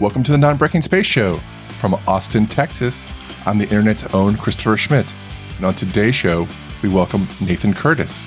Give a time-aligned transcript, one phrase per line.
[0.00, 1.36] Welcome to the Non Breaking Space Show
[1.78, 3.04] from Austin, Texas.
[3.44, 5.12] I'm the internet's own Christopher Schmidt.
[5.58, 6.48] And on today's show,
[6.82, 8.26] we welcome Nathan Curtis.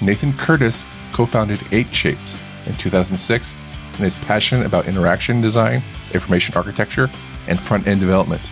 [0.00, 3.54] Nathan Curtis co founded 8Shapes in 2006
[3.96, 5.82] and is passionate about interaction design,
[6.14, 7.10] information architecture,
[7.48, 8.50] and front end development.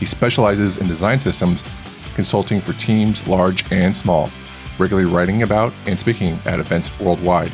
[0.00, 1.62] He specializes in design systems,
[2.14, 4.30] consulting for teams large and small,
[4.78, 7.52] regularly writing about and speaking at events worldwide.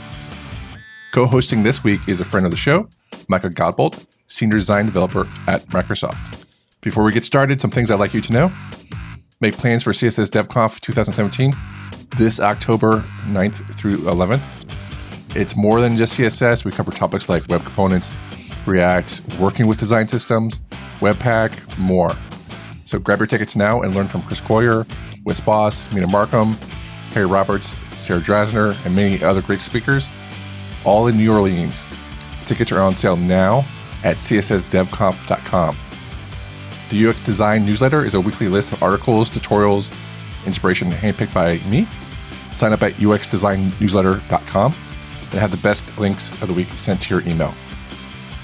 [1.13, 2.89] Co hosting this week is a friend of the show,
[3.29, 6.47] Micah Godbolt, Senior Design Developer at Microsoft.
[6.81, 8.53] Before we get started, some things I'd like you to know.
[9.41, 11.55] Make plans for CSS DevConf 2017
[12.17, 14.43] this October 9th through 11th.
[15.37, 16.65] It's more than just CSS.
[16.65, 18.11] We cover topics like web components,
[18.67, 20.61] React, working with design systems,
[21.01, 22.17] Webpack, more.
[22.87, 24.89] So grab your tickets now and learn from Chris Coyier,
[25.25, 26.53] Wes Bos, Mina Markham,
[27.13, 30.09] Harry Roberts, Sarah Drasner, and many other great speakers,
[30.85, 31.85] all in New Orleans.
[32.47, 33.65] Tickets are on sale now
[34.05, 35.77] at cssdevconf.com.
[36.91, 39.91] The UX Design newsletter is a weekly list of articles, tutorials,
[40.47, 41.87] inspiration handpicked by me.
[42.53, 44.75] Sign up at uxdesignnewsletter.com
[45.33, 47.55] and have the best links of the week sent to your email.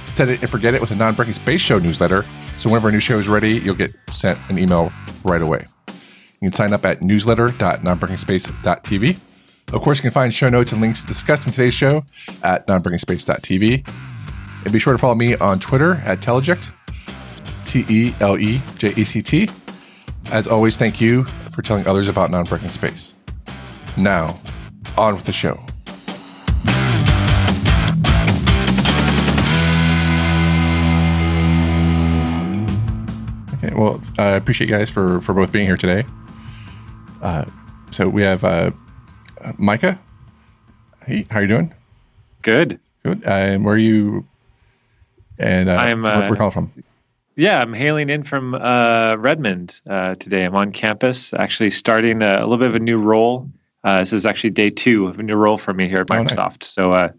[0.07, 2.25] Set it and forget it with a non breaking space show newsletter.
[2.57, 4.91] So whenever a new show is ready, you'll get sent an email
[5.25, 5.67] right away.
[5.87, 9.19] You can sign up at newsletter.nonbreakingspace.tv.
[9.73, 12.05] Of course, you can find show notes and links discussed in today's show
[12.43, 13.87] at nonbreakingspace.tv.
[14.69, 16.73] And be sure to follow me on Twitter at Teleject,
[17.65, 19.49] T E L E J E C T.
[20.27, 23.15] As always, thank you for telling others about non breaking space.
[23.97, 24.39] Now,
[24.99, 25.53] on with the show.
[33.55, 36.05] Okay, well, I appreciate you guys for, for both being here today.
[37.23, 37.47] Uh,
[37.91, 38.73] so we have uh,
[39.57, 39.99] Micah.
[41.07, 41.73] Hey, how you doing?
[42.43, 42.79] Good.
[43.03, 43.25] Good.
[43.25, 44.28] And where are you?
[45.39, 46.73] And uh, I'm, where, uh, where calling from?
[47.37, 50.45] Yeah, I'm hailing in from uh, Redmond uh, today.
[50.45, 53.49] I'm on campus, actually starting a, a little bit of a new role.
[53.85, 56.23] Uh, this is actually day two of a new role for me here at Oh,
[56.23, 56.33] nice.
[56.33, 56.65] Microsoft.
[56.65, 57.11] So uh,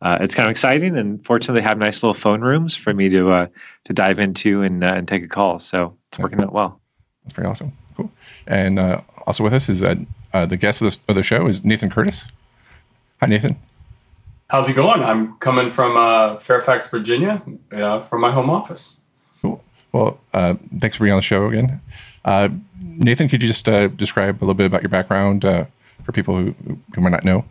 [0.00, 3.08] uh, it's kind of exciting, and fortunately, they have nice little phone rooms for me
[3.08, 3.46] to uh,
[3.84, 5.58] to dive into and uh, and take a call.
[5.58, 6.80] So it's working out well.
[7.24, 7.72] That's pretty awesome.
[7.96, 8.12] Cool.
[8.46, 9.96] And uh, also with us is uh,
[10.32, 12.26] uh, the guest of the, of the show is Nathan Curtis.
[13.20, 13.56] Hi, Nathan.
[14.50, 15.02] How's it going?
[15.02, 18.98] I'm coming from uh, Fairfax, Virginia, uh, from my home office.
[19.42, 19.62] Cool.
[19.92, 21.82] Well, uh, thanks for being on the show again.
[22.24, 22.48] Uh,
[22.80, 25.66] Nathan, could you just uh, describe a little bit about your background uh,
[26.02, 26.54] for people who,
[26.94, 27.44] who might not know?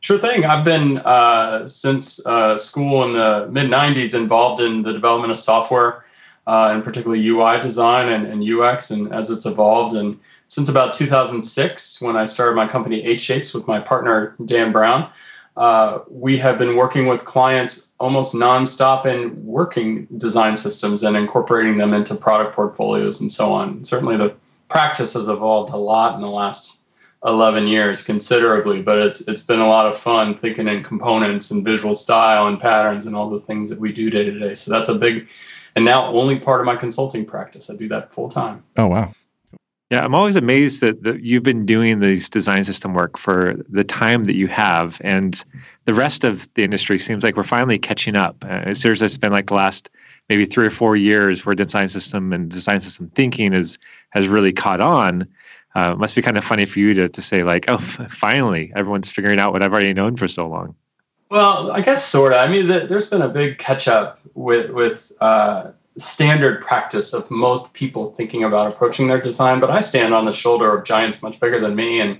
[0.00, 0.44] Sure thing.
[0.44, 5.38] I've been uh, since uh, school in the mid 90s involved in the development of
[5.38, 6.04] software,
[6.46, 9.94] uh, and particularly UI design and, and UX, and as it's evolved.
[9.94, 10.18] And
[10.48, 15.10] since about 2006, when I started my company 8Shapes with my partner Dan Brown,
[15.56, 21.76] uh, we have been working with clients almost nonstop in working design systems and incorporating
[21.76, 23.84] them into product portfolios and so on.
[23.84, 24.34] Certainly, the
[24.68, 26.78] practice has evolved a lot in the last
[27.26, 31.62] 11 years considerably but it's it's been a lot of fun thinking in components and
[31.62, 34.70] visual style and patterns and all the things that we do day to day so
[34.70, 35.28] that's a big
[35.76, 39.12] and now only part of my consulting practice i do that full time Oh, wow.
[39.90, 43.82] Yeah, I'm always amazed that, that you've been doing these design system work for the
[43.82, 45.44] time that you have, and
[45.84, 48.44] the rest of the industry seems like we're finally catching up.
[48.44, 49.90] Uh, it seriously, it's been like the last
[50.28, 53.78] maybe three or four years where design system and design system thinking is
[54.10, 55.26] has really caught on.
[55.74, 57.78] Uh, must be kind of funny for you to to say like, oh,
[58.10, 60.76] finally, everyone's figuring out what I've already known for so long.
[61.30, 64.70] well i guess sort of i mean the, there's been a big catch up with
[64.70, 70.14] with uh, standard practice of most people thinking about approaching their design but i stand
[70.14, 72.18] on the shoulder of giants much bigger than me and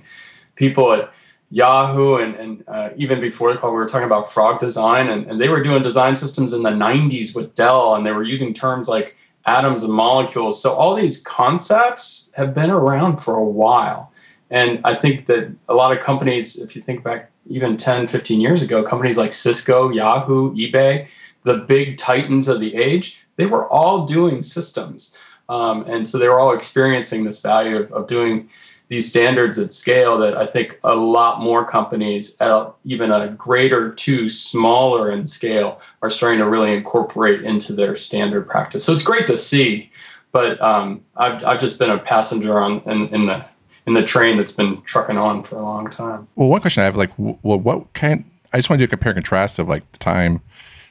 [0.55, 1.11] people at
[1.51, 5.29] Yahoo and, and uh, even before the call, we were talking about frog design, and,
[5.29, 8.53] and they were doing design systems in the 90s with Dell, and they were using
[8.53, 10.61] terms like atoms and molecules.
[10.61, 14.11] So all these concepts have been around for a while.
[14.49, 18.39] And I think that a lot of companies, if you think back even 10, 15
[18.39, 21.07] years ago, companies like Cisco, Yahoo, eBay,
[21.43, 25.17] the big titans of the age, they were all doing systems.
[25.49, 28.49] Um, and so they were all experiencing this value of, of doing
[28.87, 33.93] these standards at scale that I think a lot more companies, at even a greater
[33.93, 38.83] to smaller in scale, are starting to really incorporate into their standard practice.
[38.83, 39.89] So it's great to see,
[40.33, 43.45] but um, I've, I've just been a passenger on in, in the
[43.87, 46.27] in the train that's been trucking on for a long time.
[46.35, 48.23] Well, one question I have, like, well, what kind?
[48.53, 50.41] I just want to do a compare and contrast of like the time,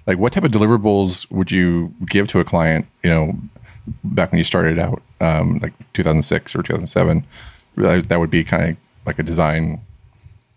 [0.06, 2.86] like what type of deliverables would you give to a client?
[3.02, 3.38] You know,
[4.04, 7.26] back when you started out, um, like 2006 or 2007,
[7.76, 8.76] that would be kind of
[9.06, 9.80] like a design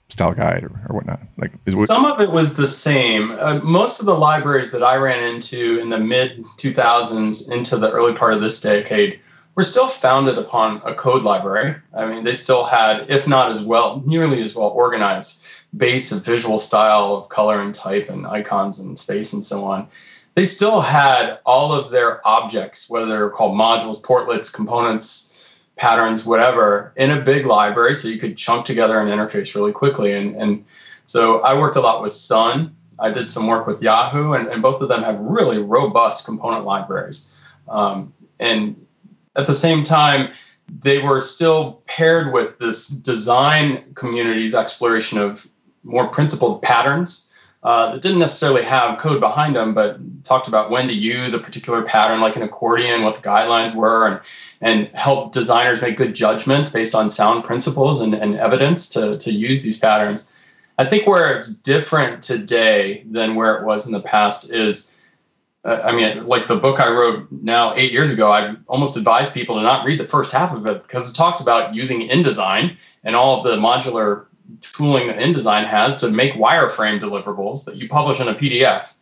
[0.09, 1.19] style guide or, or whatnot?
[1.37, 3.31] Like is, some of it was the same.
[3.31, 7.91] Uh, most of the libraries that I ran into in the mid 2000s into the
[7.91, 9.19] early part of this decade
[9.55, 11.75] were still founded upon a code library.
[11.93, 15.43] I mean, they still had, if not as well, nearly as well organized
[15.77, 19.87] base of visual style of color and type and icons and space and so on.
[20.35, 26.93] They still had all of their objects, whether they're called modules, portlets, components, patterns, whatever,
[26.95, 30.11] in a big library so you could chunk together an interface really quickly.
[30.13, 30.65] And, and
[31.05, 32.75] so I worked a lot with Sun.
[32.99, 36.65] I did some work with Yahoo, and, and both of them have really robust component
[36.65, 37.35] libraries.
[37.67, 38.85] Um, and
[39.35, 40.31] at the same time,
[40.69, 45.47] they were still paired with this design community's exploration of
[45.83, 47.31] more principled patterns
[47.63, 51.39] uh, that didn't necessarily have code behind them, but talked about when to use a
[51.39, 54.19] particular pattern like an accordion, what the guidelines were, and
[54.59, 59.31] and help designers make good judgments based on sound principles and, and evidence to, to
[59.31, 60.29] use these patterns.
[60.77, 64.93] I think where it's different today than where it was in the past is,
[65.65, 69.29] uh, I mean, like the book I wrote now eight years ago, I almost advise
[69.29, 72.77] people to not read the first half of it because it talks about using InDesign
[73.03, 74.25] and all of the modular
[74.61, 78.95] tooling that InDesign has to make wireframe deliverables that you publish in a PDF.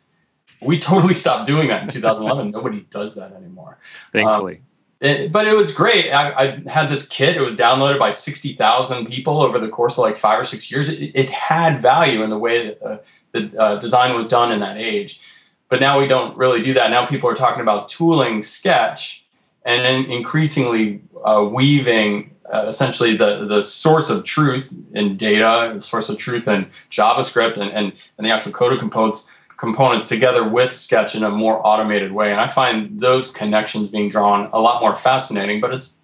[0.62, 2.52] We totally stopped doing that in 2011.
[2.52, 3.78] Nobody does that anymore.
[4.12, 4.56] Thankfully.
[4.56, 4.62] Um,
[5.02, 6.12] it, but it was great.
[6.12, 7.36] I, I, had this kit.
[7.36, 10.90] It was downloaded by 60,000 people over the course of like five or six years.
[10.90, 12.98] It, it had value in the way that uh,
[13.32, 15.22] the uh, design was done in that age.
[15.70, 16.92] But now we don't really do that.
[16.92, 19.26] Now people are talking about tooling Sketch
[19.66, 25.82] and then increasingly uh, weaving uh, essentially the, the source of truth in data, the
[25.82, 30.72] source of truth in JavaScript and, and, and the actual code components components together with
[30.72, 32.32] Sketch in a more automated way.
[32.32, 36.00] And I find those connections being drawn a lot more fascinating, but it's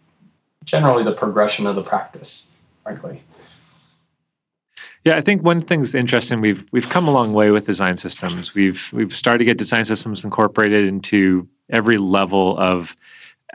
[0.63, 3.23] generally the progression of the practice, frankly.
[5.05, 6.39] Yeah, I think one thing's interesting.
[6.39, 8.53] We've we've come a long way with design systems.
[8.53, 12.95] We've we've started to get design systems incorporated into every level of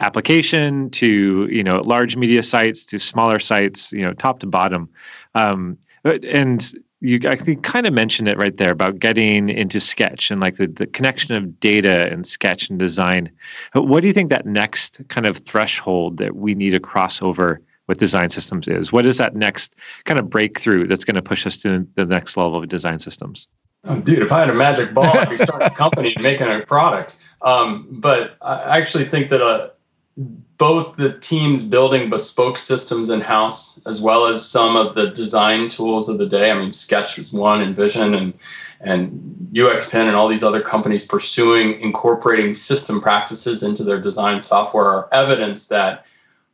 [0.01, 4.89] application to you know large media sites to smaller sites, you know top to bottom.
[5.35, 10.31] Um, and you I think kind of mentioned it right there about getting into sketch
[10.31, 13.31] and like the, the connection of data and sketch and design.
[13.75, 17.61] What do you think that next kind of threshold that we need to cross over
[17.89, 18.93] with design systems is?
[18.93, 19.75] What is that next
[20.05, 23.49] kind of breakthrough that's going to push us to the next level of design systems?
[23.85, 26.47] Oh, dude, if I had a magic ball, I'd be starting a company and making
[26.47, 27.23] a product.
[27.43, 29.71] Um, but I actually think that uh,
[30.17, 35.69] both the teams building bespoke systems in house as well as some of the design
[35.69, 36.51] tools of the day.
[36.51, 38.35] I mean, Sketch was one, InVision, and
[38.83, 44.87] and UXPin and all these other companies pursuing incorporating system practices into their design software
[44.87, 46.05] are evidence that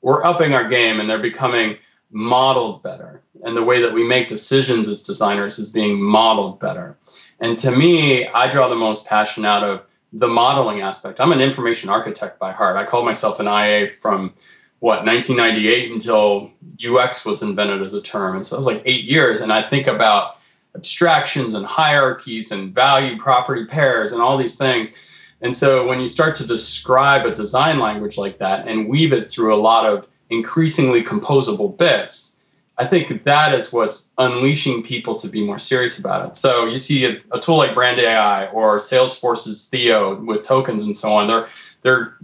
[0.03, 1.77] we're upping our game and they're becoming
[2.11, 3.23] modeled better.
[3.45, 6.99] And the way that we make decisions as designers is being modeled better.
[7.41, 9.83] And to me, I draw the most passion out of
[10.13, 11.21] the modeling aspect.
[11.21, 12.77] I'm an information architect by heart.
[12.77, 14.33] I called myself an IA from
[14.81, 16.51] what 1998 until
[16.85, 19.41] UX was invented as a term, and so it was like eight years.
[19.41, 20.39] And I think about
[20.75, 24.97] abstractions and hierarchies and value property pairs and all these things.
[25.41, 29.31] And so when you start to describe a design language like that and weave it
[29.31, 32.38] through a lot of increasingly composable bits,
[32.79, 36.37] I think that is what's unleashing people to be more serious about it.
[36.37, 40.97] So you see a, a, tool like Brand AI or Salesforce's Theo with tokens and
[40.97, 41.27] so on.
[41.27, 41.49] They're
[41.83, 42.17] they're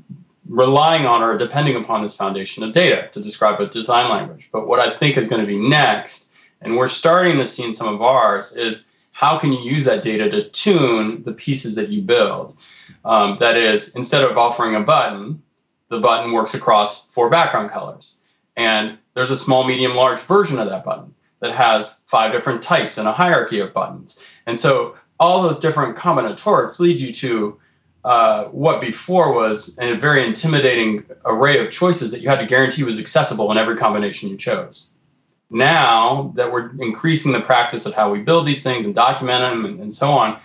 [0.48, 4.48] relying on or depending upon this foundation of data to describe a design language.
[4.52, 7.72] But what I think is going to be next, and we're starting to see in
[7.72, 11.88] some of ours, is how can you use that data to tune the pieces that
[11.88, 12.56] you build?
[13.04, 15.42] Um, that is, instead of offering a button,
[15.88, 18.18] the button works across four background colors.
[18.56, 22.98] And there's a small, medium, large version of that button that has five different types
[22.98, 24.22] and a hierarchy of buttons.
[24.46, 27.58] And so all those different combinatorics lead you to
[28.04, 32.84] uh, what before was a very intimidating array of choices that you had to guarantee
[32.84, 34.92] was accessible in every combination you chose.
[35.50, 39.64] Now that we're increasing the practice of how we build these things and document them
[39.64, 40.38] and, and so on,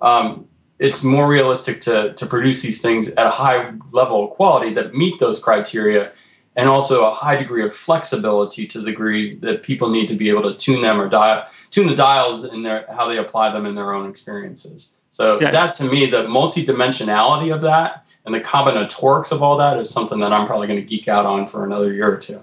[0.00, 0.48] um,
[0.78, 4.94] it's more realistic to, to produce these things at a high level of quality that
[4.94, 6.12] meet those criteria
[6.56, 10.28] and also a high degree of flexibility to the degree that people need to be
[10.28, 13.66] able to tune them or dial tune the dials in their how they apply them
[13.66, 14.96] in their own experiences.
[15.10, 15.50] So yeah.
[15.50, 20.20] that to me, the multidimensionality of that and the combinatorics of all that is something
[20.20, 22.40] that I'm probably going to geek out on for another year or two.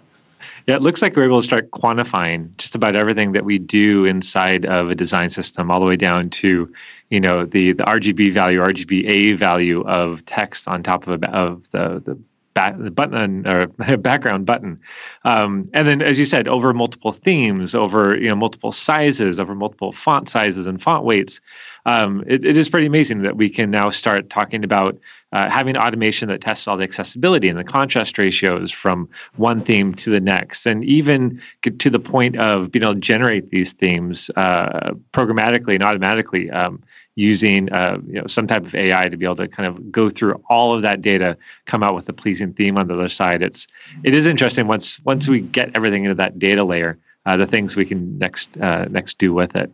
[0.68, 4.06] Yeah, it looks like we're able to start quantifying just about everything that we do
[4.06, 6.72] inside of a design system, all the way down to,
[7.10, 12.04] you know, the the RGB value, RGBA value of text on top of, of the,
[12.06, 12.20] the
[12.53, 14.79] back, button or background button.
[15.25, 19.56] Um, and then, as you said, over multiple themes, over you know multiple sizes, over
[19.56, 21.41] multiple font sizes and font weights.
[21.86, 25.00] Um, it, it is pretty amazing that we can now start talking about
[25.32, 29.94] uh, having automation that tests all the accessibility and the contrast ratios from one theme
[29.94, 33.72] to the next, and even get to the point of being able to generate these
[33.74, 36.50] themes uh, programmatically and automatically.
[36.50, 36.82] Um,
[37.16, 40.10] using uh, you know some type of AI to be able to kind of go
[40.10, 43.42] through all of that data, come out with a pleasing theme on the other side.
[43.42, 43.68] It's
[44.04, 47.75] it is interesting once once we get everything into that data layer, uh, the things
[47.75, 49.72] we can next uh, next do with it.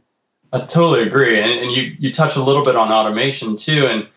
[0.53, 4.07] I totally agree, and, and you you touch a little bit on automation too, and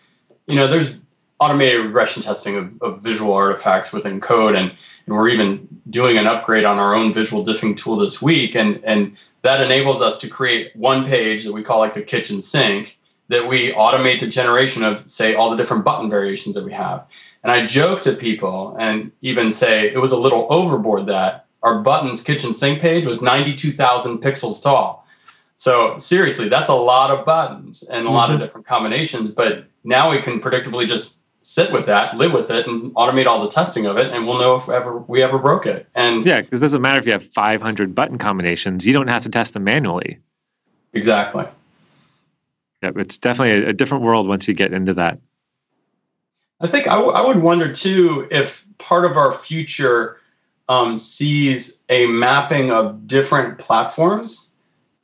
[0.47, 0.99] you know there's
[1.39, 4.55] automated regression testing of, of visual artifacts within code.
[4.55, 4.71] And,
[5.05, 8.55] and we're even doing an upgrade on our own visual diffing tool this week.
[8.55, 12.41] And and that enables us to create one page that we call like the kitchen
[12.41, 12.98] sink
[13.29, 17.05] that we automate the generation of, say, all the different button variations that we have.
[17.43, 21.79] And I joke to people and even say it was a little overboard that our
[21.79, 25.05] buttons kitchen sink page was 92,000 pixels tall.
[25.57, 28.15] So seriously, that's a lot of buttons and a mm-hmm.
[28.15, 28.45] lot of mm-hmm.
[28.45, 29.31] different combinations.
[29.31, 33.43] But now we can predictably just sit with that, live with it, and automate all
[33.43, 35.87] the testing of it, and we'll know if ever we ever broke it.
[35.95, 39.23] And yeah, because it doesn't matter if you have 500 button combinations; you don't have
[39.23, 40.19] to test them manually.
[40.93, 41.45] Exactly.
[42.81, 45.19] Yep, it's definitely a, a different world once you get into that.
[46.61, 50.17] I think I, w- I would wonder too if part of our future
[50.67, 54.53] um, sees a mapping of different platforms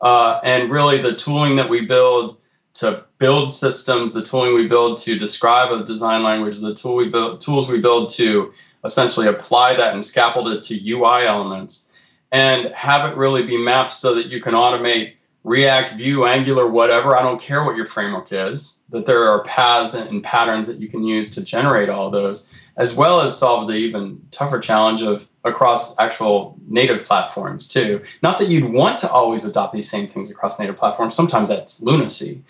[0.02, 2.38] uh, and really the tooling that we build
[2.76, 7.08] to build systems, the tooling we build to describe a design language, the tool we
[7.08, 8.54] build, tools we build to
[8.84, 11.92] essentially apply that and scaffold it to UI elements,
[12.32, 15.14] and have it really be mapped so that you can automate
[15.46, 17.16] React, Vue, Angular, whatever.
[17.16, 20.88] I don't care what your framework is, that there are paths and patterns that you
[20.88, 25.30] can use to generate all those, as well as solve the even tougher challenge of
[25.44, 28.02] across actual native platforms too.
[28.24, 31.16] Not that you'd want to always adopt these same things across native platforms.
[31.16, 32.44] Sometimes that's lunacy.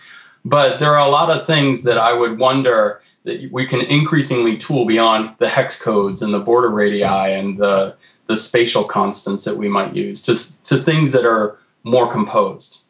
[0.46, 4.56] But there are a lot of things that I would wonder that we can increasingly
[4.56, 7.98] tool beyond the hex codes and the border radii and the
[8.28, 12.85] the spatial constants that we might use, just to things that are more composed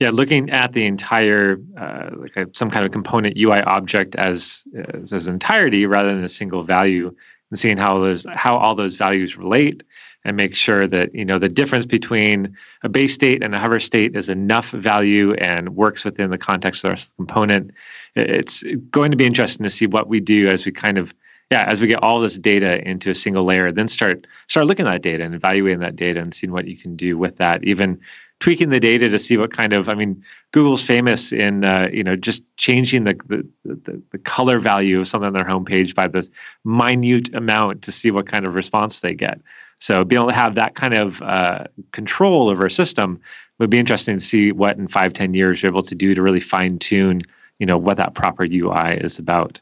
[0.00, 4.64] yeah, looking at the entire uh, like a, some kind of component UI object as,
[4.94, 7.14] as as entirety rather than a single value,
[7.50, 9.82] and seeing how those how all those values relate,
[10.24, 13.78] and make sure that you know the difference between a base state and a hover
[13.78, 17.70] state is enough value and works within the context of the component.
[18.16, 21.12] It's going to be interesting to see what we do as we kind of
[21.50, 24.86] yeah as we get all this data into a single layer, then start start looking
[24.86, 27.62] at that data and evaluating that data and seeing what you can do with that,
[27.64, 28.00] even
[28.40, 32.02] tweaking the data to see what kind of i mean google's famous in uh, you
[32.02, 36.08] know just changing the, the, the, the, color value of something on their homepage by
[36.08, 36.28] the
[36.64, 39.40] minute amount to see what kind of response they get.
[39.78, 43.20] So being able to have that kind of uh, control over a system
[43.58, 46.22] would be interesting to see what in five ten years you're able to do to
[46.22, 47.22] really fine tune
[47.58, 49.60] you know what that proper ui is about.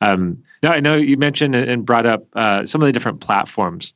[0.00, 3.92] Um, now i know you mentioned and brought up uh, some of the different platforms.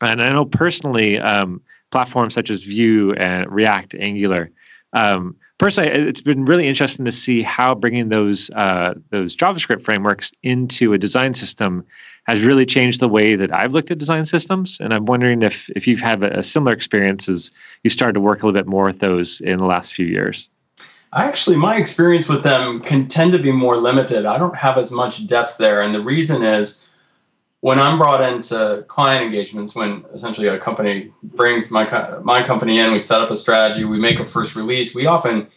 [0.00, 1.60] And i know personally um,
[1.94, 4.50] platforms such as Vue and React, Angular.
[4.94, 10.32] Um, personally, it's been really interesting to see how bringing those uh, those JavaScript frameworks
[10.42, 11.84] into a design system
[12.24, 14.80] has really changed the way that I've looked at design systems.
[14.80, 17.52] And I'm wondering if if you've had a similar experience as
[17.84, 20.50] you started to work a little bit more with those in the last few years.
[21.12, 24.26] Actually, my experience with them can tend to be more limited.
[24.26, 26.90] I don't have as much depth there, and the reason is
[27.64, 32.92] when I'm brought into client engagements, when essentially a company brings my my company in,
[32.92, 34.94] we set up a strategy, we make a first release.
[34.94, 35.48] We often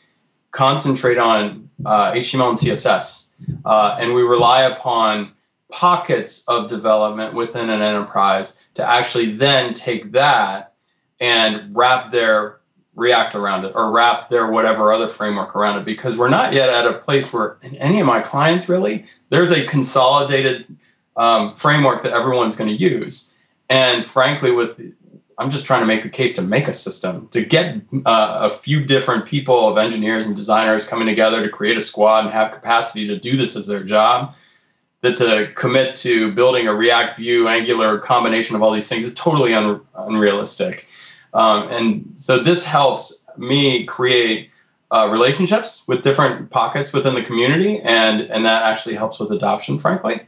[0.52, 3.32] concentrate on uh, HTML and CSS,
[3.66, 5.34] uh, and we rely upon
[5.70, 10.76] pockets of development within an enterprise to actually then take that
[11.20, 12.62] and wrap their
[12.96, 16.70] React around it or wrap their whatever other framework around it because we're not yet
[16.70, 20.66] at a place where any of my clients really there's a consolidated
[21.17, 23.33] um, framework that everyone's going to use.
[23.69, 24.79] And frankly, with
[25.39, 28.50] I'm just trying to make the case to make a system to get uh, a
[28.50, 32.51] few different people of engineers and designers coming together to create a squad and have
[32.51, 34.33] capacity to do this as their job.
[35.01, 39.13] That to commit to building a React Vue Angular combination of all these things is
[39.13, 40.88] totally un- unrealistic.
[41.36, 44.50] Um, and so this helps me create
[44.89, 49.77] uh, relationships with different pockets within the community, and and that actually helps with adoption,
[49.77, 50.21] frankly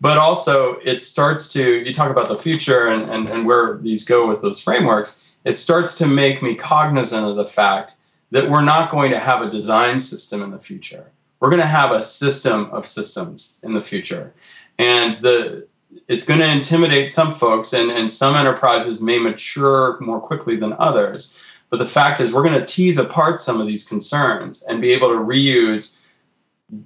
[0.00, 4.04] but also it starts to you talk about the future and, and, and where these
[4.04, 7.94] go with those frameworks it starts to make me cognizant of the fact
[8.30, 11.66] that we're not going to have a design system in the future we're going to
[11.66, 14.32] have a system of systems in the future
[14.78, 15.66] And the
[16.08, 20.74] it's going to intimidate some folks, and, and some enterprises may mature more quickly than
[20.78, 21.38] others.
[21.68, 24.92] But the fact is, we're going to tease apart some of these concerns and be
[24.92, 25.99] able to reuse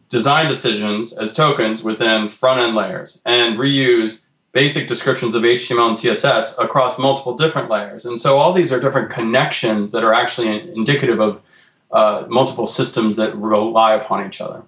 [0.09, 5.97] design decisions as tokens within front end layers and reuse basic descriptions of HTML and
[5.97, 8.07] CSS across multiple different layers.
[8.07, 11.43] And so all these are different connections that are actually indicative of
[11.91, 14.63] uh, multiple systems that rely upon each other.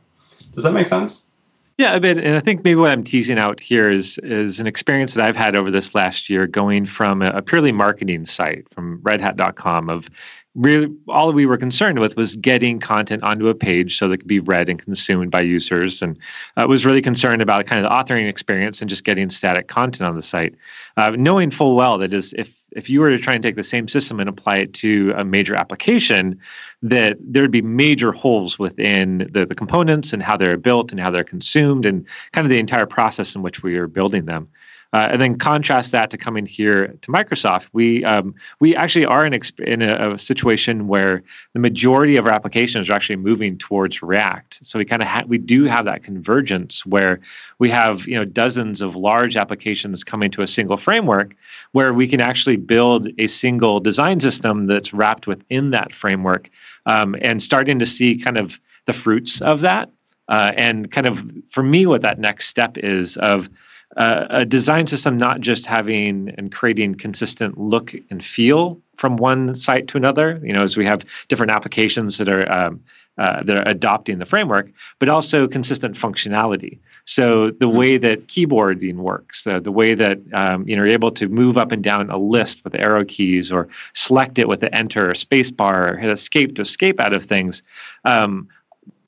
[0.52, 1.30] Does that make sense?
[1.78, 2.16] Yeah, a bit.
[2.18, 5.36] And I think maybe what I'm teasing out here is is an experience that I've
[5.36, 10.08] had over this last year going from a, purely marketing site from redhat.com of
[10.56, 14.18] really all we were concerned with was getting content onto a page so that it
[14.18, 16.00] could be read and consumed by users.
[16.00, 16.18] And
[16.56, 20.08] uh, was really concerned about kind of the authoring experience and just getting static content
[20.08, 20.54] on the site.
[20.96, 23.62] Uh, knowing full well that is if if you were to try and take the
[23.62, 26.38] same system and apply it to a major application
[26.82, 31.10] that there'd be major holes within the, the components and how they're built and how
[31.10, 34.48] they're consumed and kind of the entire process in which we are building them
[34.92, 37.68] uh, and then contrast that to coming here to Microsoft.
[37.72, 42.26] We um, we actually are in, exp- in a, a, situation where the majority of
[42.26, 44.60] our applications are actually moving towards React.
[44.62, 47.20] So we kind of ha- we do have that convergence where
[47.58, 51.34] we have you know dozens of large applications coming to a single framework
[51.72, 56.48] where we can actually build a single design system that's wrapped within that framework
[56.86, 59.90] um, and starting to see kind of the fruits of that.
[60.28, 63.48] Uh, and kind of for me, what that next step is of
[63.96, 69.54] uh, a design system not just having and creating consistent look and feel from one
[69.54, 70.40] site to another.
[70.42, 72.80] You know, as we have different applications that are um,
[73.18, 76.78] uh, that are adopting the framework, but also consistent functionality.
[77.06, 77.76] So the mm-hmm.
[77.78, 81.56] way that keyboarding works, uh, the way that um, you know you're able to move
[81.56, 85.14] up and down a list with arrow keys, or select it with the enter or
[85.14, 87.62] space bar, or hit escape to escape out of things.
[88.04, 88.48] Um,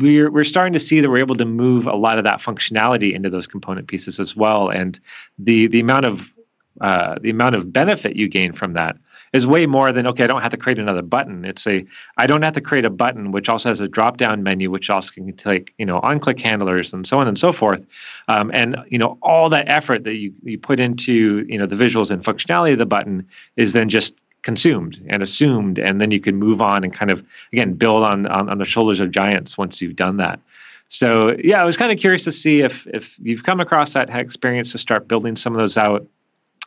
[0.00, 3.14] we're we're starting to see that we're able to move a lot of that functionality
[3.14, 5.00] into those component pieces as well, and
[5.38, 6.32] the the amount of
[6.80, 8.96] uh, the amount of benefit you gain from that
[9.32, 10.24] is way more than okay.
[10.24, 11.44] I don't have to create another button.
[11.44, 11.84] It's a
[12.16, 14.88] I don't have to create a button which also has a drop down menu which
[14.88, 17.84] also can take you know on click handlers and so on and so forth,
[18.28, 21.76] um, and you know all that effort that you you put into you know the
[21.76, 23.26] visuals and functionality of the button
[23.56, 27.24] is then just consumed and assumed and then you can move on and kind of
[27.52, 30.40] again build on, on, on the shoulders of giants once you've done that
[30.88, 34.08] so yeah i was kind of curious to see if if you've come across that
[34.10, 36.06] experience to start building some of those out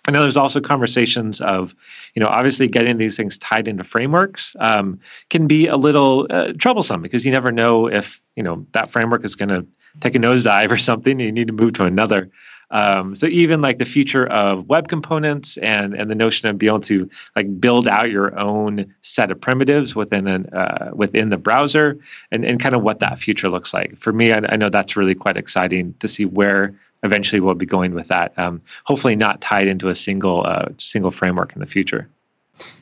[0.05, 1.75] I know there's also conversations of,
[2.15, 6.53] you know, obviously getting these things tied into frameworks um, can be a little uh,
[6.57, 9.65] troublesome because you never know if, you know, that framework is going to
[9.99, 12.31] take a nosedive or something and you need to move to another.
[12.71, 16.69] Um, so even like the future of web components and and the notion of being
[16.69, 21.37] able to like build out your own set of primitives within an uh, within the
[21.37, 21.97] browser
[22.31, 23.95] and and kind of what that future looks like.
[23.97, 27.65] For me, I, I know that's really quite exciting to see where eventually we'll be
[27.65, 28.33] going with that.
[28.37, 32.07] Um, hopefully, not tied into a single uh, single framework in the future.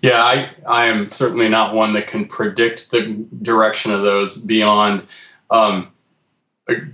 [0.02, 5.06] Yeah, I I am certainly not one that can predict the direction of those beyond.
[5.52, 5.92] Um,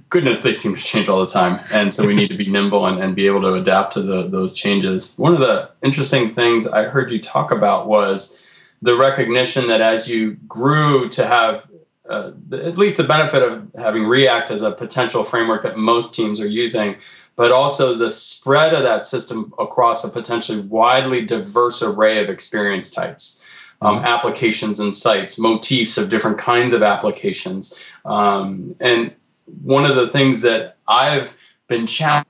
[0.10, 1.60] goodness, they seem to change all the time.
[1.72, 4.28] And so we need to be nimble and, and be able to adapt to the,
[4.28, 5.16] those changes.
[5.18, 8.44] One of the interesting things I heard you talk about was
[8.82, 11.68] the recognition that as you grew to have
[12.10, 16.40] uh, at least the benefit of having React as a potential framework that most teams
[16.40, 16.96] are using,
[17.36, 22.92] but also the spread of that system across a potentially widely diverse array of experience
[22.92, 23.44] types.
[23.82, 24.06] Um, mm-hmm.
[24.06, 27.78] applications and sites, motifs of different kinds of applications.
[28.06, 29.14] Um, and
[29.46, 32.30] one of the things that I've been challenged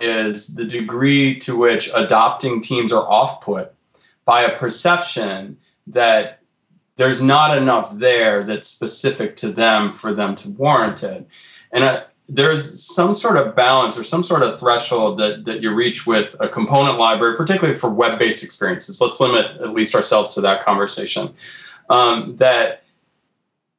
[0.00, 3.72] is the degree to which adopting teams are off put
[4.24, 6.40] by a perception that
[6.96, 11.26] there's not enough there that's specific to them for them to warrant it.
[11.72, 15.74] And uh, there's some sort of balance or some sort of threshold that, that you
[15.74, 19.00] reach with a component library, particularly for web based experiences.
[19.00, 21.34] Let's limit at least ourselves to that conversation.
[21.90, 22.84] Um, that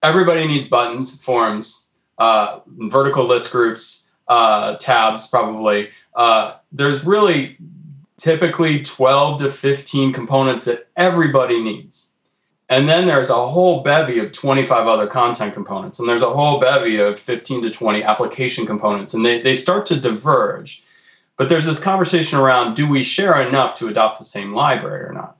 [0.03, 1.84] everybody needs buttons, forms,
[2.17, 5.89] uh, vertical list groups, uh, tabs, probably.
[6.15, 7.58] Uh, there's really
[8.17, 12.10] typically 12 to 15 components that everybody needs.
[12.67, 16.60] And then there's a whole bevy of 25 other content components, and there's a whole
[16.60, 20.84] bevy of 15 to 20 application components, and they, they start to diverge.
[21.38, 25.13] But there's this conversation around do we share enough to adopt the same library or
[25.13, 25.38] not?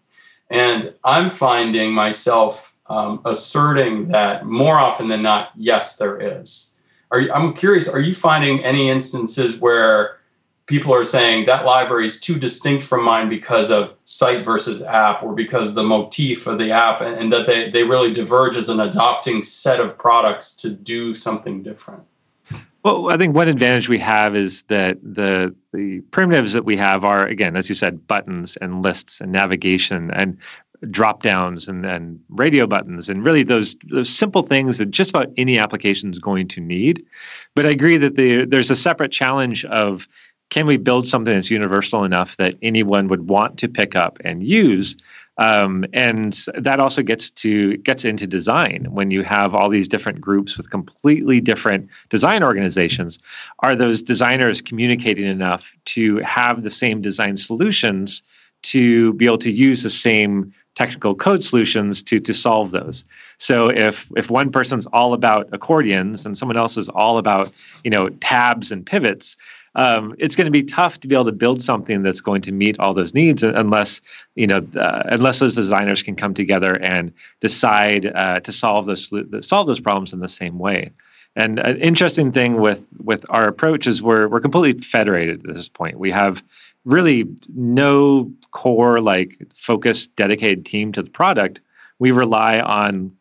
[0.52, 6.74] And I'm finding myself um, asserting that more often than not, yes, there is.
[7.12, 10.18] Are you, I'm curious, are you finding any instances where
[10.66, 15.22] people are saying that library is too distinct from mine because of site versus app
[15.22, 18.70] or because the motif of the app and, and that they, they really diverge as
[18.70, 22.04] an adopting set of products to do something different?
[22.84, 27.04] Well, I think one advantage we have is that the the primitives that we have
[27.04, 30.38] are again, as you said, buttons and lists and navigation and
[30.92, 35.32] drop downs and, and radio buttons and really those those simple things that just about
[35.38, 37.06] any application is going to need.
[37.56, 40.08] But I agree that the, there's a separate challenge of
[40.52, 44.44] can we build something that's universal enough that anyone would want to pick up and
[44.44, 44.96] use
[45.38, 50.22] um, and that also gets to gets into design when you have all these different
[50.22, 53.20] groups with completely different design organizations
[53.60, 58.24] are those designers communicating enough to have the same design solutions
[58.64, 63.04] to be able to use the same technical code solutions to to solve those
[63.38, 67.92] so if if one person's all about accordions and someone else is all about you
[67.92, 69.38] know tabs and pivots
[69.76, 72.52] um, it's going to be tough to be able to build something that's going to
[72.52, 74.02] meet all those needs unless
[74.36, 77.12] you know uh, unless those designers can come together and
[77.42, 79.12] decide uh, to solve those
[79.42, 80.92] solve those problems in the same way.
[81.36, 85.68] And an interesting thing with with our approach is we're we're completely federated at this
[85.68, 86.00] point.
[86.00, 86.42] We have
[86.86, 91.60] really no core like focused dedicated team to the product.
[92.00, 93.12] We rely on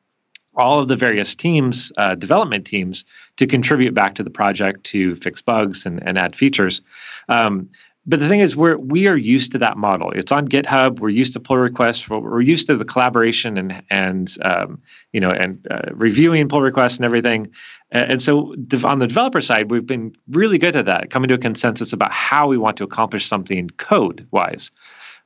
[0.57, 3.05] all of the various teams, uh, development teams,
[3.37, 6.83] to contribute back to the project to fix bugs and, and add features.
[7.29, 7.69] Um,
[8.07, 10.11] but the thing is, we're we are used to that model.
[10.11, 11.01] It's on GitHub.
[11.01, 12.09] We're used to pull requests.
[12.09, 16.97] We're used to the collaboration and and um, you know and uh, reviewing pull requests
[16.97, 17.51] and everything.
[17.91, 21.39] And so on the developer side, we've been really good at that, coming to a
[21.39, 24.71] consensus about how we want to accomplish something code wise.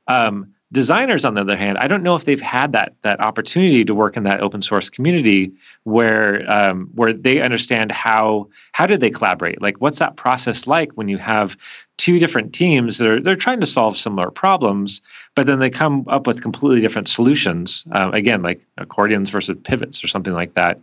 [0.07, 3.83] Um, designers on the other hand i don't know if they've had that that opportunity
[3.83, 5.51] to work in that open source community
[5.83, 10.91] where um, where they understand how how do they collaborate like what's that process like
[10.93, 11.57] when you have
[11.99, 15.01] two different teams that are they're trying to solve similar problems
[15.35, 20.03] but then they come up with completely different solutions uh, again like accordions versus pivots
[20.03, 20.79] or something like that.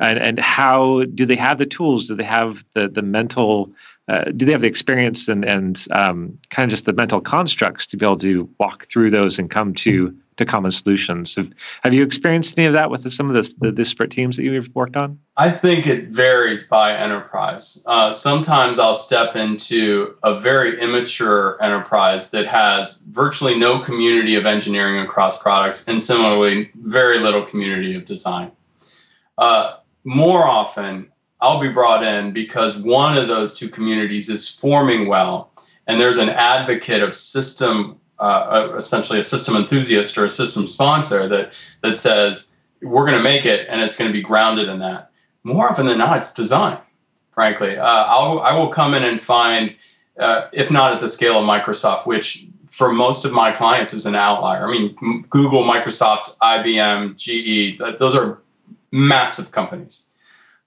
[0.00, 2.06] And and how do they have the tools?
[2.06, 3.70] Do they have the the mental
[4.08, 7.86] uh, do they have the experience and and um, kind of just the mental constructs
[7.88, 11.34] to be able to walk through those and come to to common solutions?
[11.34, 11.50] Have,
[11.82, 14.74] have you experienced any of that with some of the, the disparate teams that you've
[14.74, 15.18] worked on?
[15.36, 17.84] I think it varies by enterprise.
[17.86, 24.46] Uh, sometimes I'll step into a very immature enterprise that has virtually no community of
[24.46, 28.50] engineering across products, and similarly, very little community of design.
[29.36, 31.08] Uh, more often,
[31.40, 35.52] I'll be brought in because one of those two communities is forming well,
[35.86, 41.28] and there's an advocate of system, uh, essentially a system enthusiast or a system sponsor
[41.28, 41.52] that
[41.82, 42.52] that says
[42.82, 45.10] we're going to make it, and it's going to be grounded in that.
[45.44, 46.78] More often than not, it's design.
[47.32, 49.74] Frankly, uh, I'll I will come in and find,
[50.18, 54.06] uh, if not at the scale of Microsoft, which for most of my clients is
[54.06, 54.66] an outlier.
[54.66, 58.40] I mean, Google, Microsoft, IBM, GE, those are
[58.92, 60.08] massive companies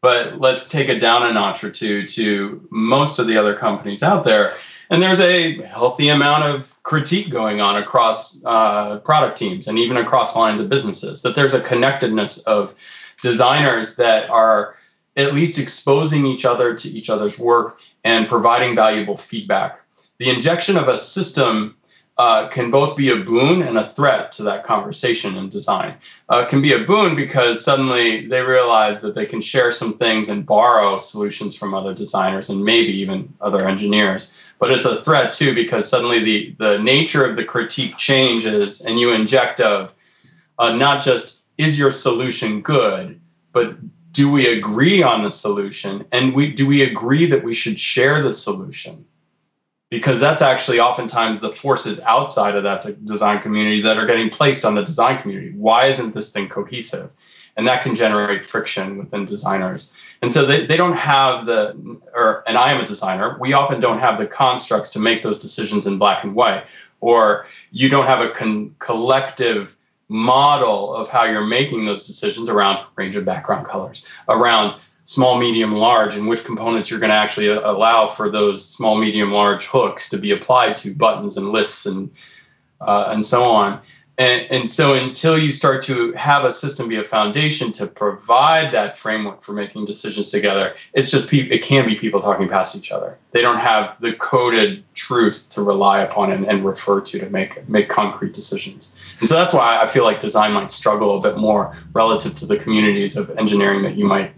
[0.01, 4.01] but let's take it down a notch or two to most of the other companies
[4.03, 4.55] out there.
[4.91, 9.95] And there's a healthy amount of critique going on across uh, product teams and even
[9.95, 11.21] across lines of businesses.
[11.21, 12.75] That there's a connectedness of
[13.23, 14.75] designers that are
[15.15, 19.79] at least exposing each other to each other's work and providing valuable feedback.
[20.17, 21.77] The injection of a system
[22.17, 25.95] uh, can both be a boon and a threat to that conversation and design.
[26.29, 30.29] Uh, can be a boon because suddenly they realize that they can share some things
[30.29, 34.31] and borrow solutions from other designers and maybe even other engineers.
[34.59, 38.99] But it's a threat too because suddenly the, the nature of the critique changes and
[38.99, 39.95] you inject of
[40.59, 43.19] uh, not just is your solution good,
[43.51, 43.75] but
[44.11, 48.21] do we agree on the solution and we do we agree that we should share
[48.21, 49.05] the solution
[49.91, 54.63] because that's actually oftentimes the forces outside of that design community that are getting placed
[54.63, 55.51] on the design community.
[55.51, 57.13] Why isn't this thing cohesive?
[57.57, 59.93] And that can generate friction within designers.
[60.21, 63.81] And so they, they don't have the, or, and I am a designer, we often
[63.81, 66.63] don't have the constructs to make those decisions in black and white.
[67.01, 69.75] Or you don't have a con- collective
[70.07, 75.73] model of how you're making those decisions around range of background colors, around small, medium,
[75.73, 80.09] large, and which components you're going to actually allow for those small, medium, large hooks
[80.09, 82.09] to be applied to buttons and lists and
[82.81, 83.79] uh, and so on.
[84.17, 88.71] And, and so until you start to have a system be a foundation to provide
[88.71, 91.51] that framework for making decisions together, it's just people.
[91.51, 93.17] It can be people talking past each other.
[93.31, 97.67] They don't have the coded truth to rely upon and, and refer to to make
[97.67, 98.95] make concrete decisions.
[99.19, 102.45] And so that's why I feel like design might struggle a bit more relative to
[102.45, 104.33] the communities of engineering that you might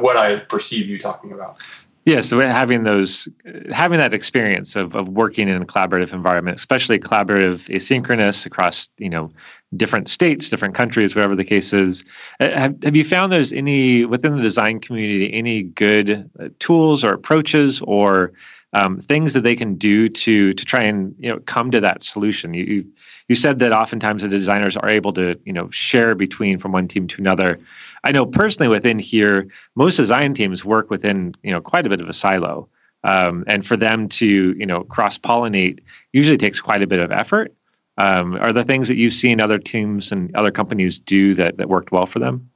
[0.00, 1.58] what I perceive you talking about.
[2.04, 3.28] Yeah, so having those,
[3.70, 9.10] having that experience of, of working in a collaborative environment, especially collaborative asynchronous across, you
[9.10, 9.30] know,
[9.76, 12.04] different states, different countries, whatever the case is.
[12.40, 17.04] Uh, have, have you found there's any within the design community any good uh, tools
[17.04, 18.32] or approaches or
[18.72, 22.02] um, things that they can do to to try and you know come to that
[22.02, 22.54] solution?
[22.54, 22.84] You,
[23.28, 26.88] you said that oftentimes the designers are able to you know share between from one
[26.88, 27.58] team to another.
[28.04, 32.00] I know personally within here, most design teams work within you know quite a bit
[32.00, 32.68] of a silo,
[33.04, 35.80] um, and for them to you know cross pollinate
[36.12, 37.54] usually takes quite a bit of effort.
[37.98, 41.68] Um, are there things that you've seen other teams and other companies do that that
[41.68, 42.48] worked well for them?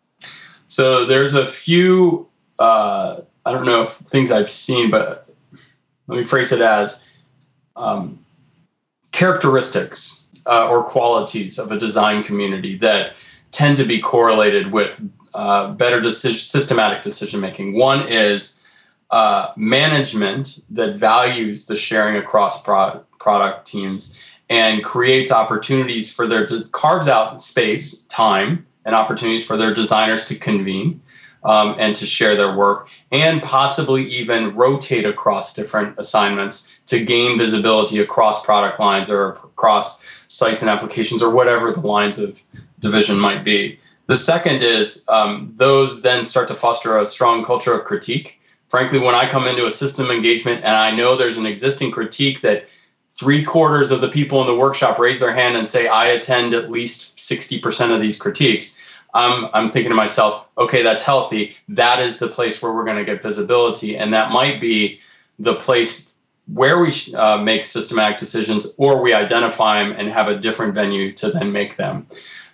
[0.68, 2.28] So there's a few.
[2.58, 5.21] Uh, I don't know if things I've seen, but
[6.06, 7.06] let me phrase it as
[7.76, 8.18] um,
[9.12, 13.12] characteristics uh, or qualities of a design community that
[13.50, 15.00] tend to be correlated with
[15.34, 17.74] uh, better decision, systematic decision making.
[17.74, 18.62] One is
[19.10, 26.46] uh, management that values the sharing across pro- product teams and creates opportunities for their
[26.46, 31.00] de- carves out space, time, and opportunities for their designers to convene
[31.44, 37.38] um, and to share their work, and possibly even rotate across different assignments to gain
[37.38, 42.42] visibility across product lines or across sites and applications or whatever the lines of
[42.80, 43.78] division might be.
[44.06, 48.40] The second is um, those then start to foster a strong culture of critique.
[48.68, 52.40] Frankly, when I come into a system engagement and I know there's an existing critique
[52.40, 52.66] that
[53.10, 56.54] three quarters of the people in the workshop raise their hand and say, I attend
[56.54, 58.80] at least 60% of these critiques,
[59.14, 61.54] I'm, I'm thinking to myself, okay, that's healthy.
[61.68, 63.96] That is the place where we're going to get visibility.
[63.96, 65.00] And that might be
[65.38, 66.14] the place
[66.52, 71.12] where we uh, make systematic decisions or we identify them and have a different venue
[71.12, 72.06] to then make them.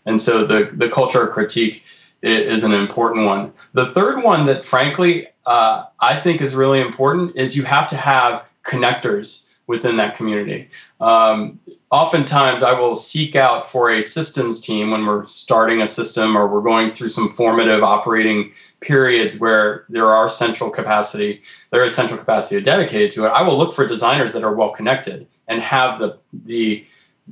[0.04, 1.84] And so the, the culture critique
[2.22, 3.52] is an important one.
[3.74, 7.96] The third one that, frankly, uh, I think is really important is you have to
[7.96, 10.68] have connectors within that community.
[11.00, 16.36] Um, oftentimes, I will seek out for a systems team when we're starting a system
[16.36, 21.94] or we're going through some formative operating periods where there are central capacity, there is
[21.94, 23.28] central capacity dedicated to it.
[23.28, 26.84] I will look for designers that are well connected and have the the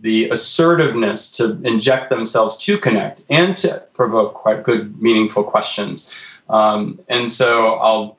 [0.02, 6.14] the assertiveness to inject themselves to connect and to provoke quite good, meaningful questions.
[6.50, 8.18] Um, and so I'll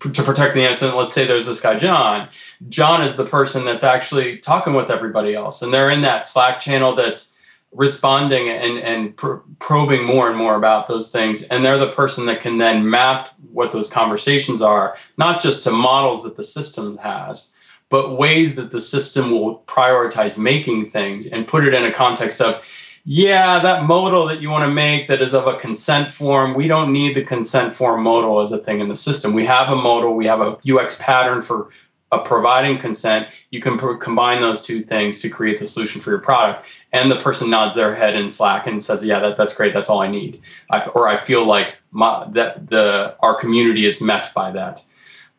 [0.00, 2.28] to protect the innocent, let's say there's this guy, John.
[2.68, 5.62] John is the person that's actually talking with everybody else.
[5.62, 7.36] And they're in that Slack channel that's
[7.72, 11.42] responding and, and pr- probing more and more about those things.
[11.44, 15.70] And they're the person that can then map what those conversations are, not just to
[15.70, 17.56] models that the system has,
[17.88, 22.40] but ways that the system will prioritize making things and put it in a context
[22.40, 22.64] of,
[23.08, 26.66] yeah, that modal that you want to make that is of a consent form, we
[26.66, 29.32] don't need the consent form modal as a thing in the system.
[29.32, 31.70] We have a modal, we have a UX pattern for
[32.10, 33.28] uh, providing consent.
[33.52, 36.66] You can pr- combine those two things to create the solution for your product.
[36.92, 39.72] And the person nods their head in Slack and says, "Yeah, that, that's great.
[39.72, 40.40] That's all I need."
[40.72, 44.82] I, or I feel like my, that the our community is met by that.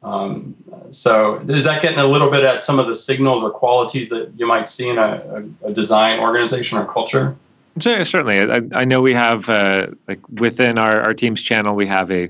[0.03, 0.55] Um,
[0.91, 4.31] so is that getting a little bit at some of the signals or qualities that
[4.37, 7.35] you might see in a, a, a design organization or culture?
[7.79, 12.11] Certainly, I, I know we have uh, like within our, our team's channel, we have
[12.11, 12.29] a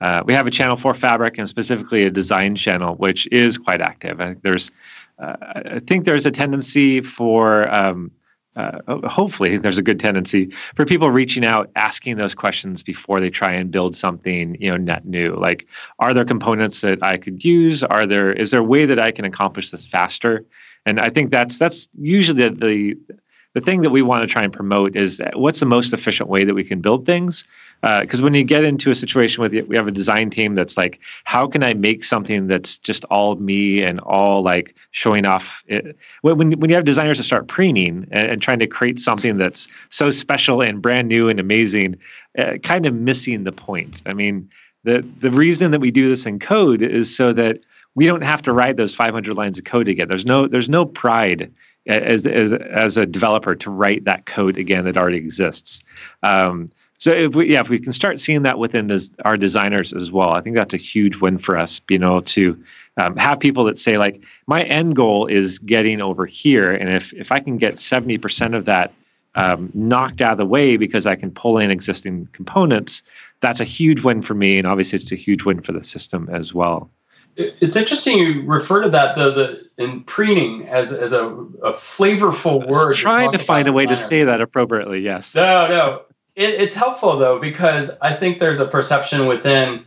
[0.00, 3.80] uh, we have a channel for Fabric and specifically a design channel, which is quite
[3.80, 4.20] active.
[4.20, 4.70] I think there's
[5.18, 8.10] uh, I think there's a tendency for um,
[8.56, 8.78] uh,
[9.08, 13.52] hopefully there's a good tendency for people reaching out asking those questions before they try
[13.52, 15.34] and build something you know net new.
[15.34, 15.66] Like
[15.98, 17.82] are there components that i could use?
[17.82, 20.44] Are there is there a way that i can accomplish this faster?
[20.86, 23.14] And i think that's that's usually the, the
[23.54, 26.44] the thing that we want to try and promote is what's the most efficient way
[26.44, 27.46] that we can build things.
[27.82, 30.76] Because uh, when you get into a situation with we have a design team that's
[30.76, 35.62] like, how can I make something that's just all me and all like showing off?
[35.68, 35.96] It?
[36.22, 39.68] When when you have designers that start preening and, and, trying to create something that's
[39.90, 41.96] so special and brand new and amazing,
[42.38, 44.02] uh, kind of missing the point.
[44.06, 44.48] I mean,
[44.82, 47.60] the the reason that we do this in code is so that
[47.94, 50.08] we don't have to write those 500 lines of code again.
[50.08, 51.52] There's no there's no pride
[51.86, 55.82] as, as, as a developer to write that code again that already exists.
[56.22, 59.92] Um, so if we yeah if we can start seeing that within des- our designers
[59.92, 61.80] as well, I think that's a huge win for us.
[61.80, 62.64] Being able to
[62.96, 67.12] um, have people that say like my end goal is getting over here, and if
[67.12, 68.94] if I can get seventy percent of that
[69.34, 73.02] um, knocked out of the way because I can pull in existing components,
[73.40, 76.28] that's a huge win for me, and obviously it's a huge win for the system
[76.32, 76.88] as well
[77.36, 82.66] it's interesting you refer to that the, the in preening as, as a, a flavorful
[82.68, 82.94] word.
[82.94, 85.00] Trying to find a way to say that appropriately.
[85.00, 85.34] Yes.
[85.34, 86.02] No, no.
[86.36, 89.84] It, it's helpful though because I think there's a perception within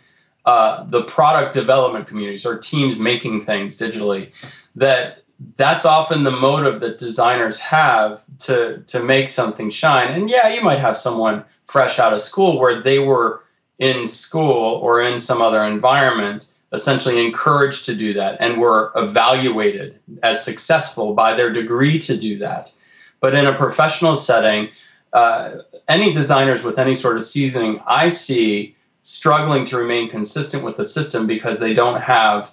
[0.48, 4.32] uh, the product development communities or teams making things digitally,
[4.78, 5.24] that
[5.58, 10.08] that's often the motive that designers have to to make something shine.
[10.14, 13.44] And yeah, you might have someone fresh out of school where they were
[13.78, 20.00] in school or in some other environment essentially encouraged to do that and were evaluated
[20.24, 22.74] as successful by their degree to do that.
[23.20, 24.70] But in a professional setting,
[25.14, 30.76] uh, any designers with any sort of seasoning, I see struggling to remain consistent with
[30.76, 32.52] the system because they don't have,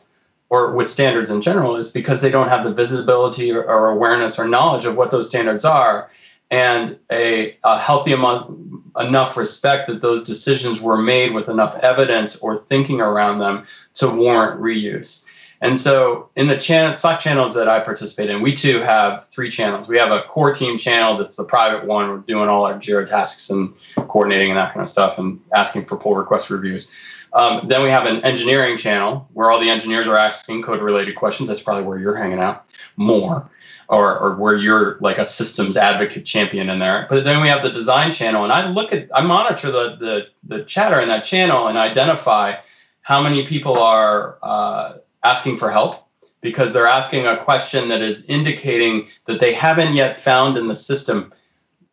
[0.49, 4.39] or with standards in general, is because they don't have the visibility or, or awareness
[4.39, 6.09] or knowledge of what those standards are
[6.51, 12.37] and a, a healthy amount enough respect that those decisions were made with enough evidence
[12.41, 15.25] or thinking around them to warrant reuse.
[15.61, 19.49] And so in the channel, Slack channels that I participate in, we too have three
[19.49, 19.89] channels.
[19.89, 22.11] We have a core team channel that's the private one.
[22.11, 23.75] We're doing all our Jira tasks and
[24.09, 26.93] coordinating and that kind of stuff and asking for pull request reviews.
[27.33, 31.17] Um, then we have an engineering channel where all the engineers are asking code related
[31.17, 31.49] questions.
[31.49, 33.51] That's probably where you're hanging out more
[33.89, 37.07] or, or where you're like a systems advocate champion in there.
[37.09, 40.27] But then we have the design channel, and I look at, I monitor the the,
[40.45, 42.57] the chatter in that channel and identify
[43.03, 46.07] how many people are uh, asking for help
[46.41, 50.75] because they're asking a question that is indicating that they haven't yet found in the
[50.75, 51.33] system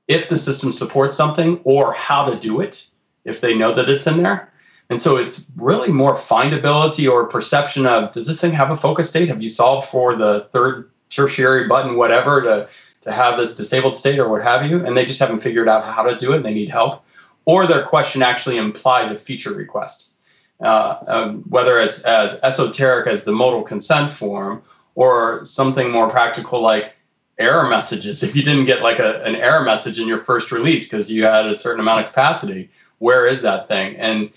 [0.07, 2.85] if the system supports something or how to do it
[3.23, 4.51] if they know that it's in there.
[4.89, 9.09] And so it's really more findability or perception of does this thing have a focus
[9.09, 9.29] state?
[9.29, 12.69] Have you solved for the third tertiary button, whatever, to,
[13.01, 15.83] to have this disabled state or what have you, and they just haven't figured out
[15.83, 17.03] how to do it and they need help.
[17.45, 20.13] Or their question actually implies a feature request.
[20.61, 24.61] Uh, um, whether it's as esoteric as the modal consent form
[24.93, 26.93] or something more practical like
[27.39, 28.21] error messages.
[28.31, 31.23] If you didn't get like a, an error message in your first release because you
[31.23, 32.69] had a certain amount of capacity,
[32.99, 33.95] where is that thing?
[33.95, 34.29] And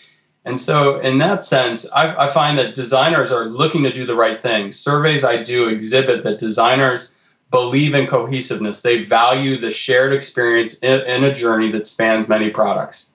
[0.44, 4.14] and so, in that sense, I, I, find that designers are looking to do the
[4.14, 4.72] right thing.
[4.72, 7.18] Surveys I do exhibit that designers
[7.50, 8.82] believe in cohesiveness.
[8.82, 13.12] They value the shared experience in, in a journey that spans many products.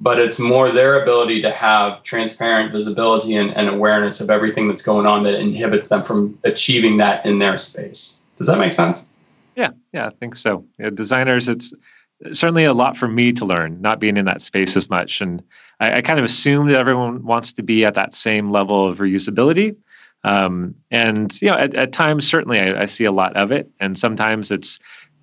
[0.00, 4.82] But it's more their ability to have transparent visibility and, and awareness of everything that's
[4.82, 8.24] going on that inhibits them from achieving that in their space.
[8.36, 9.10] Does that make sense?
[9.56, 10.64] Yeah, yeah, I think so.
[10.78, 11.74] Yeah, designers, it's
[12.32, 15.20] certainly a lot for me to learn, not being in that space as much.
[15.20, 15.42] And
[15.80, 18.98] I, I, kind of assume that everyone wants to be at that same level of
[18.98, 19.76] reusability.
[20.24, 23.70] Um, and you know, at, at times certainly I, I, see a lot of it,
[23.78, 24.78] and sometimes it's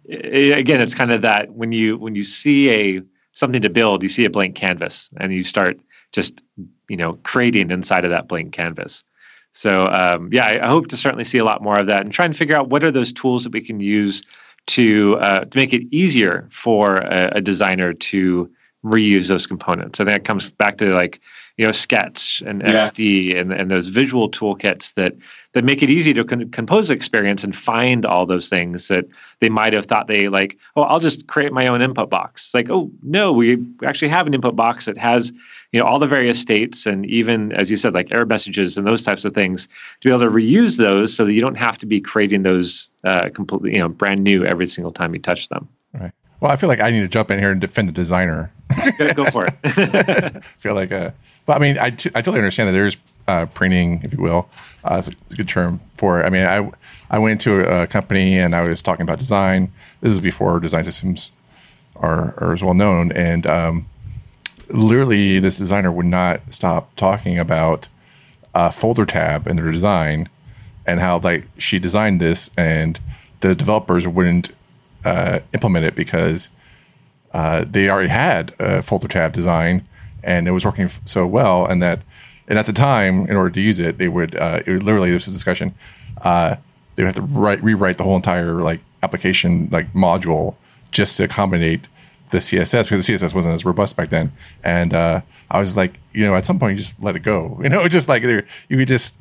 [0.06, 3.02] it, again it's kind of that when you when you see a
[3.34, 5.80] something to build, you see a blank canvas, and you start
[6.14, 6.42] just
[6.88, 9.04] you know creating inside of that blank canvas.
[9.52, 12.12] So um, yeah, I, I hope to certainly see a lot more of that, and
[12.12, 14.24] try and figure out what are those tools that we can use
[14.68, 18.50] to uh, to make it easier for a, a designer to
[18.86, 20.00] reuse those components.
[20.00, 21.20] I think it comes back to like
[21.58, 22.90] you know Sketch and yeah.
[22.90, 25.16] XD and and those visual toolkits that
[25.54, 29.06] that make it easy to con- compose experience and find all those things that
[29.40, 30.58] they might have thought they like.
[30.76, 32.54] Oh, I'll just create my own input box.
[32.54, 35.32] Like, oh no, we actually have an input box that has
[35.72, 38.86] you know all the various states and even as you said like error messages and
[38.88, 39.68] those types of things
[40.00, 42.92] to be able to reuse those so that you don't have to be creating those
[43.04, 45.68] uh, completely you know brand new every single time you touch them.
[45.94, 46.12] Right.
[46.40, 48.52] Well, I feel like I need to jump in here and defend the designer.
[49.16, 49.54] go, for it.
[49.64, 51.12] I feel like, uh,
[51.46, 54.50] but I mean, I, t- I totally understand that there's uh, preening, if you will,
[54.84, 56.26] uh, is a good term for it.
[56.26, 56.70] I mean, I
[57.10, 59.72] I went to a company and I was talking about design.
[60.02, 61.32] This is before design systems
[61.96, 63.88] are, are as well known, and um,
[64.70, 67.90] literally, this designer would not stop talking about
[68.54, 70.30] a folder tab in their design
[70.86, 73.00] and how like she designed this and
[73.42, 74.52] the developers wouldn't
[75.06, 76.50] uh, implement it because
[77.34, 79.88] uh, they already had a folder tab design
[80.24, 82.04] and it was working so well and that
[82.48, 85.12] and at the time in order to use it they would, uh, it would literally
[85.12, 85.74] this was discussion
[86.22, 86.56] uh,
[86.96, 90.56] they would have to write rewrite the whole entire like application like module
[90.92, 91.88] just to accommodate
[92.32, 94.32] the css because the css wasn't as robust back then.
[94.64, 97.60] And uh, i was like you know at some point you just let it go.
[97.64, 99.16] You know just like you could just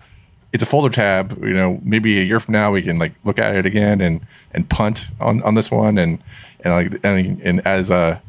[0.54, 1.36] it's a folder tab.
[1.44, 4.24] You know, maybe a year from now we can like look at it again and
[4.52, 6.22] and punt on, on this one and
[6.60, 8.22] and like and, and as a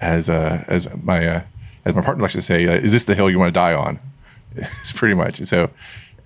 [0.00, 1.42] as a as my uh,
[1.84, 3.72] as my partner likes to say, uh, is this the hill you want to die
[3.72, 4.00] on?
[4.56, 5.70] it's pretty much so.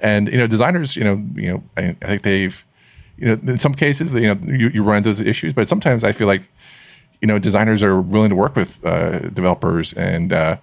[0.00, 2.64] And you know, designers, you know, you know, I, I think they've,
[3.18, 6.04] you know, in some cases, you know, you, you run into those issues, but sometimes
[6.04, 6.42] I feel like,
[7.20, 10.56] you know, designers are willing to work with uh, developers and uh,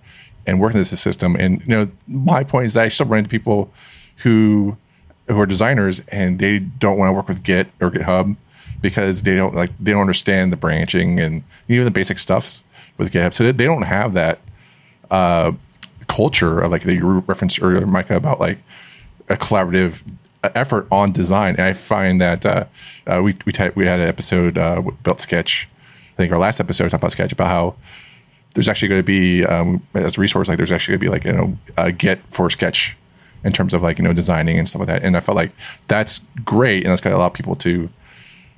[0.47, 1.35] and work in this system.
[1.35, 3.71] And you know, my point is that I still run into people
[4.17, 4.77] who
[5.27, 8.35] who are designers and they don't want to work with Git or GitHub
[8.81, 12.63] because they don't like they don't understand the branching and even the basic stuffs
[12.97, 13.33] with GitHub.
[13.33, 14.39] So they, don't have that
[15.11, 15.53] uh,
[16.07, 18.59] culture of like that you referenced earlier, Micah, about like
[19.29, 20.03] a collaborative
[20.43, 21.55] effort on design.
[21.55, 22.65] And I find that uh,
[23.07, 25.67] uh, we we, t- we had an episode uh, about Sketch.
[26.13, 27.75] I think our last episode talked about Sketch about how
[28.53, 31.11] there's actually going to be um, as a resource like there's actually going to be
[31.11, 32.95] like you know a Git for Sketch
[33.45, 35.03] in terms of like you know designing and stuff like that.
[35.03, 35.51] And I felt like
[35.87, 37.87] that's great, and that's going to allow people to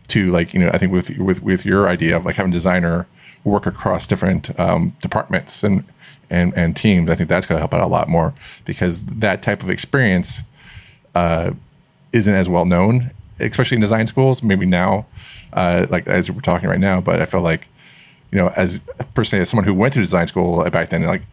[0.07, 2.53] to like you know I think with with with your idea of like having a
[2.53, 3.05] designer
[3.43, 5.83] work across different um, departments and
[6.29, 8.33] and and teams, I think that's going to help out a lot more
[8.65, 10.43] because that type of experience
[11.13, 11.51] uh,
[12.13, 14.41] isn't as well known, especially in design schools.
[14.41, 15.05] Maybe now,
[15.53, 17.67] uh, like as we're talking right now, but I feel like
[18.31, 18.79] you know, as
[19.13, 21.23] personally as someone who went to design school back then, like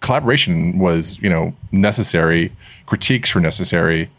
[0.00, 2.52] collaboration was you know necessary,
[2.86, 4.10] critiques were necessary.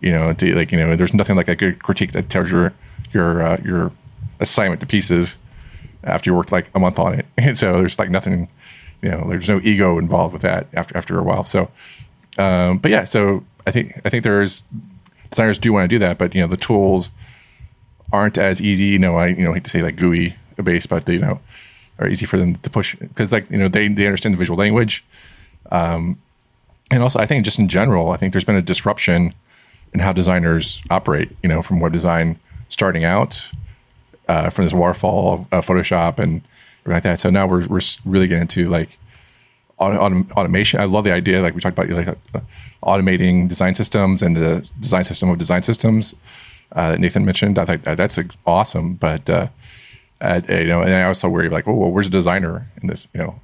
[0.00, 2.72] You know, to, like you know, there's nothing like a good critique that tears your
[3.12, 3.92] your uh, your
[4.40, 5.36] assignment to pieces
[6.02, 7.26] after you worked like a month on it.
[7.38, 8.48] And so there's like nothing,
[9.02, 11.44] you know, there's no ego involved with that after after a while.
[11.44, 11.70] So,
[12.38, 14.64] um, but yeah, so I think I think there's
[15.30, 17.10] designers do want to do that, but you know the tools
[18.12, 18.84] aren't as easy.
[18.84, 21.40] You know, I you know hate to say like GUI based, but you know
[21.98, 24.58] are easy for them to push because like you know they they understand the visual
[24.58, 25.04] language.
[25.70, 26.18] Um,
[26.90, 29.34] and also, I think just in general, I think there's been a disruption
[29.92, 31.30] in how designers operate.
[31.42, 32.38] You know, from web design
[32.68, 33.44] starting out
[34.28, 36.42] uh, from this waterfall uh, Photoshop and
[36.86, 37.20] like that.
[37.20, 38.98] So now we're we're really getting into like
[39.80, 40.80] autom- automation.
[40.80, 42.40] I love the idea, like we talked about, like uh,
[42.82, 46.14] automating design systems and the design system of design systems.
[46.72, 47.58] Uh, that Nathan mentioned.
[47.58, 49.48] I think that, that's awesome, but uh,
[50.48, 53.06] you know, and I also worry like, oh, well, where's the designer in this?
[53.14, 53.40] You know,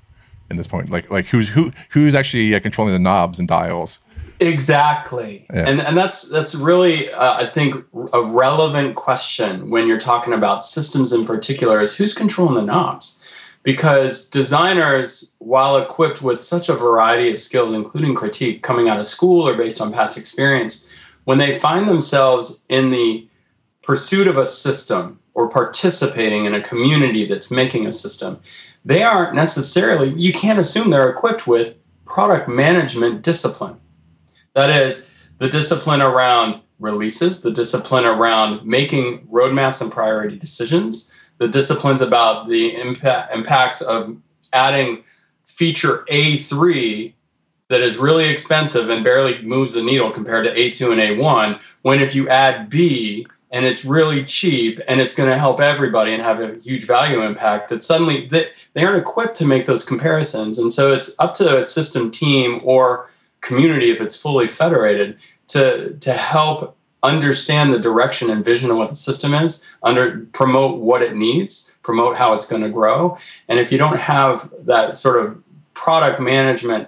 [0.50, 4.00] in this point, like like who's who who's actually uh, controlling the knobs and dials?
[4.40, 5.68] Exactly, yeah.
[5.68, 10.64] and and that's that's really uh, I think a relevant question when you're talking about
[10.64, 13.22] systems in particular is who's controlling the knobs,
[13.62, 19.06] because designers, while equipped with such a variety of skills, including critique coming out of
[19.06, 20.88] school or based on past experience,
[21.24, 23.26] when they find themselves in the
[23.82, 28.38] pursuit of a system or participating in a community that's making a system,
[28.84, 31.74] they aren't necessarily you can't assume they're equipped with
[32.04, 33.80] product management discipline.
[34.52, 41.48] That is the discipline around releases, the discipline around making roadmaps and priority decisions, the
[41.48, 44.16] disciplines about the impact, impacts of
[44.52, 45.02] adding
[45.46, 47.14] feature A3
[47.68, 52.02] that is really expensive and barely moves the needle compared to A2 and A1, when
[52.02, 56.22] if you add B and it's really cheap and it's going to help everybody and
[56.22, 60.58] have a huge value impact, that suddenly they, they aren't equipped to make those comparisons.
[60.58, 65.16] And so it's up to a system team or community if it's fully federated
[65.48, 70.78] to to help understand the direction and vision of what the system is under promote
[70.80, 73.16] what it needs promote how it's going to grow
[73.48, 75.42] and if you don't have that sort of
[75.72, 76.86] product management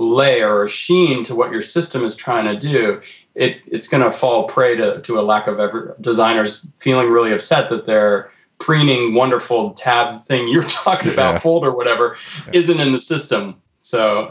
[0.00, 3.00] layer or sheen to what your system is trying to do
[3.34, 7.32] it, it's going to fall prey to, to a lack of ever, designers feeling really
[7.32, 11.38] upset that their preening wonderful tab thing you're talking about yeah.
[11.40, 12.16] folder whatever
[12.46, 12.52] yeah.
[12.54, 14.28] isn't in the system so,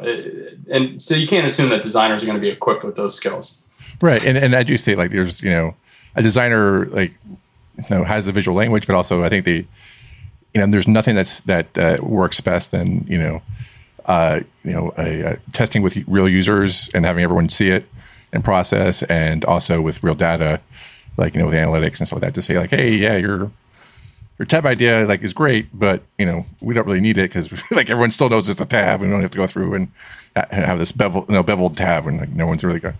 [0.71, 3.67] and so you can't assume that designers are going to be equipped with those skills.
[4.01, 4.23] Right.
[4.23, 5.75] And, and I do say like there's, you know,
[6.15, 7.13] a designer like,
[7.77, 9.67] you know, has the visual language, but also I think they,
[10.55, 13.43] you know, there's nothing that's, that uh, works best than, you know,
[14.05, 17.85] uh, you know, testing with real users and having everyone see it
[18.33, 20.59] and process and also with real data,
[21.15, 23.49] like, you know, with analytics and stuff like that to say like, Hey, yeah, you're,
[24.39, 27.51] your tab idea like is great, but you know we don't really need it because
[27.71, 29.91] like everyone still knows it's a tab, and we don't have to go through and
[30.35, 32.95] have this bevel, you know, beveled tab, and like no one's really going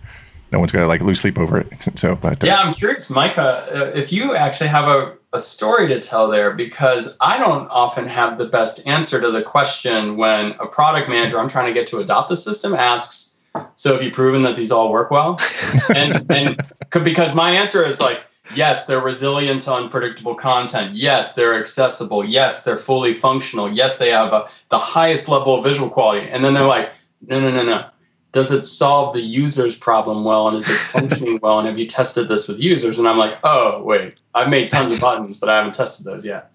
[0.54, 1.66] no one's gonna like lose sleep over it.
[1.96, 5.86] So, but uh, yeah, I'm curious, Micah, uh, if you actually have a, a story
[5.88, 10.52] to tell there, because I don't often have the best answer to the question when
[10.52, 13.33] a product manager I'm trying to get to adopt the system asks,
[13.76, 15.40] "So have you proven that these all work well?"
[15.94, 16.56] and and
[17.04, 18.24] because my answer is like
[18.54, 20.94] Yes, they're resilient to unpredictable content.
[20.94, 22.24] Yes, they're accessible.
[22.24, 23.70] Yes, they're fully functional.
[23.70, 26.28] Yes, they have a, the highest level of visual quality.
[26.28, 26.90] And then they're like,
[27.26, 27.86] no, no, no, no.
[28.32, 30.48] Does it solve the user's problem well?
[30.48, 31.58] And is it functioning well?
[31.58, 32.98] And have you tested this with users?
[32.98, 36.24] And I'm like, oh, wait, I've made tons of buttons, but I haven't tested those
[36.24, 36.50] yet.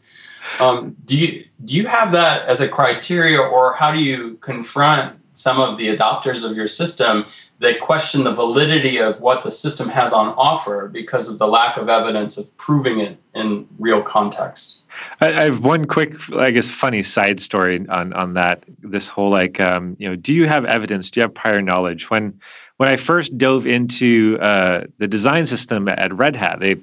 [0.59, 5.18] Um, do you do you have that as a criteria, or how do you confront
[5.39, 7.25] some of the adopters of your system
[7.59, 11.77] that question the validity of what the system has on offer because of the lack
[11.77, 14.83] of evidence of proving it in real context.
[15.21, 18.63] I, I have one quick, I guess, funny side story on on that.
[18.81, 21.09] This whole like, um, you know, do you have evidence?
[21.09, 22.09] Do you have prior knowledge?
[22.09, 22.37] When
[22.77, 26.75] when I first dove into uh, the design system at Red Hat, they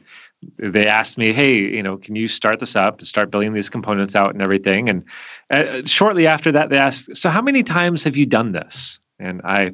[0.59, 3.71] they asked me, "Hey, you know, can you start this up and start building these
[3.71, 5.05] components out and everything?" And
[5.51, 9.41] uh, shortly after that, they asked, "So, how many times have you done this?" And
[9.45, 9.73] I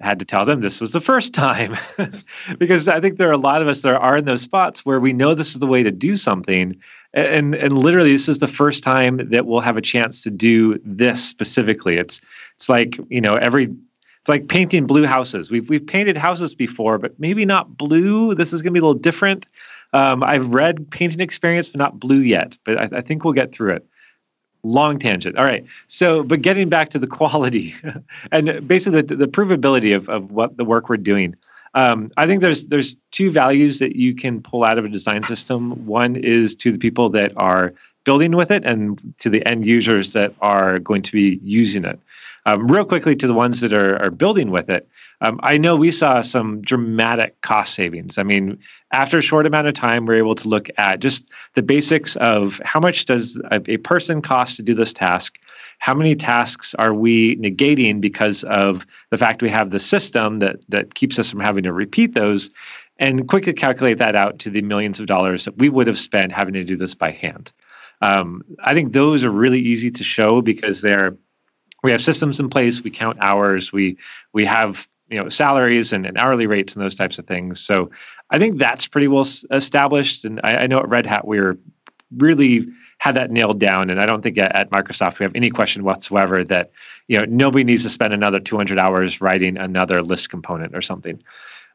[0.00, 1.76] had to tell them this was the first time
[2.58, 5.00] because I think there are a lot of us that are in those spots where
[5.00, 6.76] we know this is the way to do something.
[7.14, 10.78] And, and literally this is the first time that we'll have a chance to do
[10.84, 11.96] this specifically.
[11.96, 12.20] It's
[12.54, 15.50] it's like, you know, every it's like painting blue houses.
[15.50, 18.34] We've we've painted houses before, but maybe not blue.
[18.34, 19.46] This is gonna be a little different.
[19.92, 22.56] Um, I've read painting experience, but not blue yet.
[22.64, 23.86] But I, I think we'll get through it.
[24.62, 25.36] Long tangent.
[25.38, 25.64] All right.
[25.86, 27.74] So but getting back to the quality
[28.32, 31.34] and basically the, the, provability of, of what the work we're doing.
[31.74, 35.22] Um, i think there's there's two values that you can pull out of a design
[35.22, 35.86] system.
[35.86, 37.74] One is to the people that are
[38.04, 42.00] building with it and to the end users that are going to be using it
[42.48, 44.88] um, real quickly to the ones that are, are building with it
[45.20, 48.18] um, I know we saw some dramatic cost savings.
[48.18, 48.58] I mean,
[48.92, 52.60] after a short amount of time, we're able to look at just the basics of
[52.64, 55.38] how much does a, a person cost to do this task?
[55.78, 60.56] How many tasks are we negating because of the fact we have the system that
[60.68, 62.50] that keeps us from having to repeat those?
[63.00, 66.32] And quickly calculate that out to the millions of dollars that we would have spent
[66.32, 67.52] having to do this by hand.
[68.02, 71.16] Um, I think those are really easy to show because they're
[71.82, 72.82] we have systems in place.
[72.82, 73.72] We count hours.
[73.72, 73.96] We
[74.32, 77.60] we have you know salaries and, and, hourly rates and those types of things.
[77.60, 77.90] So
[78.30, 80.24] I think that's pretty well established.
[80.24, 81.58] And I, I know at Red Hat we're
[82.16, 82.66] really
[82.98, 83.90] had that nailed down.
[83.90, 86.70] And I don't think at, at, Microsoft we have any question whatsoever that
[87.06, 91.22] you know nobody needs to spend another 200 hours writing another list component or something.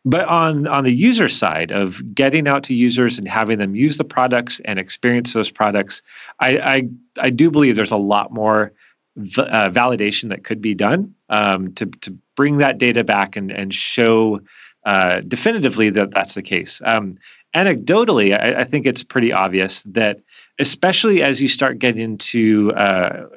[0.05, 3.97] But on on the user side of getting out to users and having them use
[3.97, 6.01] the products and experience those products,
[6.39, 6.89] I I,
[7.19, 8.73] I do believe there's a lot more
[9.17, 13.73] uh, validation that could be done um, to to bring that data back and and
[13.73, 14.39] show
[14.85, 16.81] uh, definitively that that's the case.
[16.83, 17.17] Um,
[17.55, 20.19] anecdotally, I, I, think it's pretty obvious that
[20.59, 23.27] especially as you start getting into uh,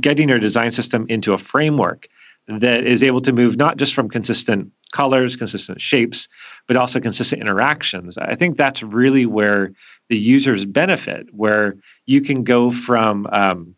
[0.00, 2.08] getting your design system into a framework
[2.48, 6.28] that is able to move not just from consistent colors, consistent shapes,
[6.66, 8.18] but also consistent interactions.
[8.18, 9.72] I think that's really where
[10.08, 11.76] the users benefit, where
[12.06, 13.74] you can go from um,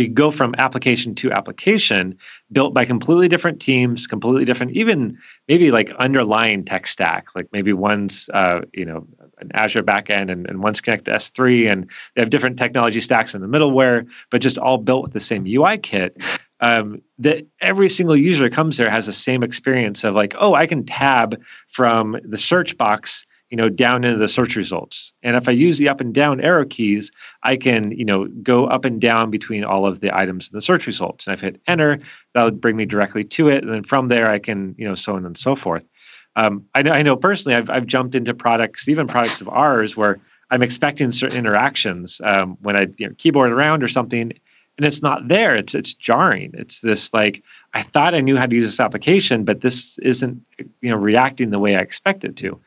[0.00, 2.16] we go from application to application
[2.52, 7.28] built by completely different teams completely different even maybe like underlying tech stack.
[7.34, 9.06] Like maybe one's uh, you know
[9.42, 13.34] an azure backend and, and one's connect to s3 and they have different technology stacks
[13.34, 16.16] in the middleware but just all built with the same ui kit.
[16.62, 20.66] Um, that every single user comes there has the same experience of like oh i
[20.66, 25.12] can tab from the search box you know down into the search results.
[25.22, 27.10] And if i use the up and down arrow keys
[27.42, 30.62] i can you know go up and down between all of the items in the
[30.62, 31.26] search results.
[31.26, 32.00] And if i hit enter
[32.34, 33.62] that would bring me directly to it.
[33.62, 35.84] And then from there i can you know so on and so forth.
[36.36, 39.96] Um, I, know, I know personally I've, I've jumped into products even products of ours
[39.96, 40.20] where
[40.50, 44.32] i'm expecting certain interactions um, when i you know, keyboard around or something
[44.78, 45.54] and it's not there.
[45.54, 46.52] It's it's jarring.
[46.54, 47.42] It's this like
[47.74, 50.40] i thought i knew how to use this application but this isn't
[50.80, 52.58] you know reacting the way i expect it to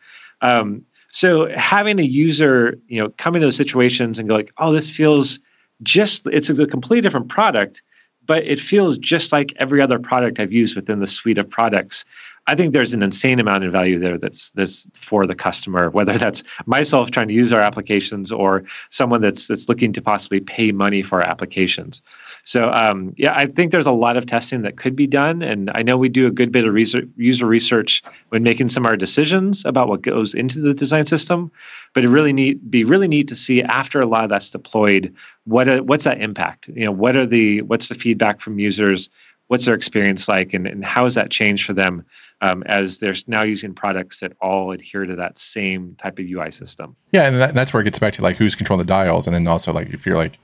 [0.43, 4.73] um, so having a user, you know, come into those situations and go like, oh,
[4.73, 5.39] this feels
[5.81, 7.81] just it's a completely different product,
[8.25, 12.05] but it feels just like every other product I've used within the suite of products.
[12.45, 16.17] I think there's an insane amount of value there that's that's for the customer, whether
[16.17, 20.71] that's myself trying to use our applications or someone that's that's looking to possibly pay
[20.71, 22.01] money for our applications.
[22.43, 25.71] So um, yeah, I think there's a lot of testing that could be done, and
[25.73, 28.89] I know we do a good bit of research, user research when making some of
[28.89, 31.49] our decisions about what goes into the design system.
[31.93, 35.13] But it really neat be really neat to see after a lot of that's deployed,
[35.45, 36.67] what are, what's that impact?
[36.67, 39.09] You know, what are the what's the feedback from users?
[39.47, 42.05] What's their experience like, and, and how has that changed for them
[42.41, 46.49] um, as they're now using products that all adhere to that same type of UI
[46.49, 46.95] system?
[47.11, 49.35] Yeah, and that, that's where it gets back to like who's controlling the dials, and
[49.35, 50.39] then also like if you're like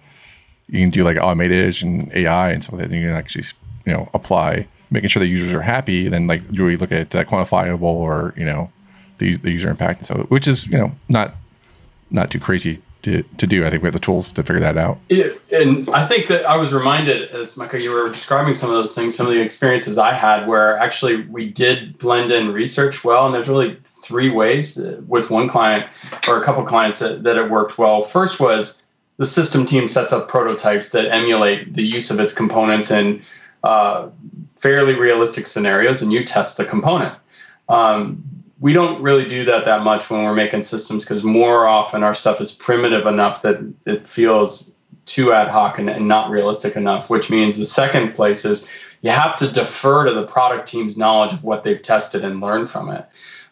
[0.67, 2.91] you can do like automated and AI and stuff that.
[2.91, 3.45] You can actually,
[3.85, 6.07] you know, apply making sure the users are happy.
[6.07, 8.71] Then like do we look at uh, quantifiable or you know
[9.17, 11.35] the the user impact and so which is you know not
[12.09, 13.65] not too crazy to, to do.
[13.65, 14.99] I think we have the tools to figure that out.
[15.09, 18.75] Yeah, and I think that I was reminded as Micah, you were describing some of
[18.75, 23.03] those things, some of the experiences I had where actually we did blend in research
[23.03, 25.85] well, and there's really three ways that, with one client
[26.27, 28.01] or a couple clients that, that it worked well.
[28.01, 28.85] First was
[29.17, 33.21] the system team sets up prototypes that emulate the use of its components in
[33.63, 34.09] uh,
[34.57, 37.13] fairly realistic scenarios, and you test the component.
[37.67, 38.23] Um,
[38.59, 42.13] we don't really do that that much when we're making systems because more often our
[42.13, 47.09] stuff is primitive enough that it feels too ad hoc and, and not realistic enough.
[47.09, 51.31] Which means the second place is you have to defer to the product team's knowledge
[51.31, 53.07] of what they've tested and learned from it.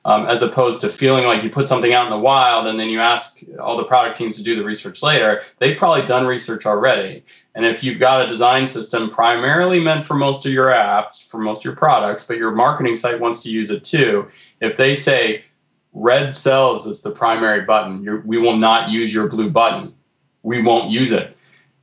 [0.07, 2.87] Um, as opposed to feeling like you put something out in the wild and then
[2.87, 5.43] you ask all the product teams to do the research later.
[5.59, 7.25] They've probably done research already.
[7.55, 11.39] And if you've got a design system primarily meant for most of your apps, for
[11.39, 14.25] most of your products, but your marketing site wants to use it too,
[14.61, 15.43] if they say
[15.91, 19.93] red sells is the primary button, we will not use your blue button,
[20.43, 21.35] we won't use it.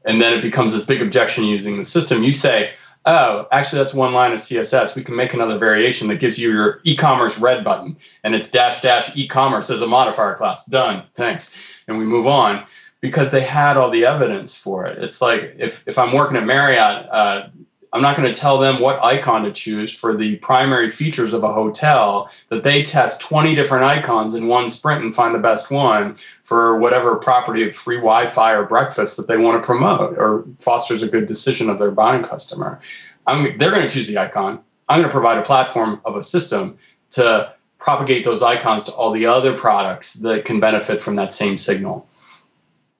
[0.06, 2.22] And then it becomes this big objection using the system.
[2.22, 2.72] You say,
[3.06, 4.96] oh, actually, that's one line of CSS.
[4.96, 8.80] We can make another variation that gives you your e-commerce red button, and it's dash
[8.80, 10.66] dash e-commerce as a modifier class.
[10.66, 11.04] Done.
[11.14, 11.54] Thanks.
[11.88, 12.64] And we move on
[13.00, 15.02] because they had all the evidence for it.
[15.02, 17.48] It's like if if I'm working at Marriott, uh,
[17.94, 21.44] I'm not going to tell them what icon to choose for the primary features of
[21.44, 25.70] a hotel that they test 20 different icons in one sprint and find the best
[25.70, 30.44] one for whatever property of free Wi-Fi or breakfast that they want to promote or
[30.58, 32.80] fosters a good decision of their buying customer.
[33.28, 34.60] I'm, they're going to choose the icon.
[34.88, 36.76] I'm going to provide a platform of a system
[37.10, 41.56] to propagate those icons to all the other products that can benefit from that same
[41.56, 42.08] signal.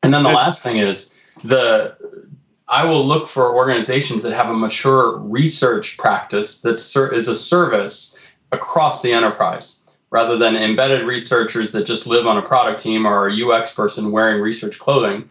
[0.05, 1.97] And then the last thing is the
[2.69, 6.81] I will look for organizations that have a mature research practice that
[7.13, 8.19] is a service
[8.53, 13.29] across the enterprise rather than embedded researchers that just live on a product team or
[13.29, 15.29] a UX person wearing research clothing.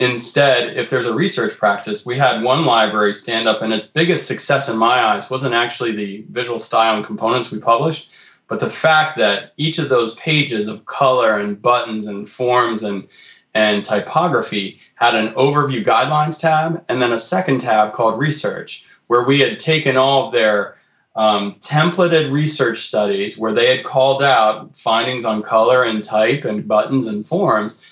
[0.00, 4.26] Instead, if there's a research practice, we had one library stand up, and its biggest
[4.26, 8.12] success in my eyes wasn't actually the visual style and components we published,
[8.48, 13.08] but the fact that each of those pages of color and buttons and forms and
[13.54, 19.22] and typography had an overview guidelines tab and then a second tab called research, where
[19.22, 20.76] we had taken all of their
[21.14, 26.66] um, templated research studies where they had called out findings on color and type and
[26.66, 27.84] buttons and forms.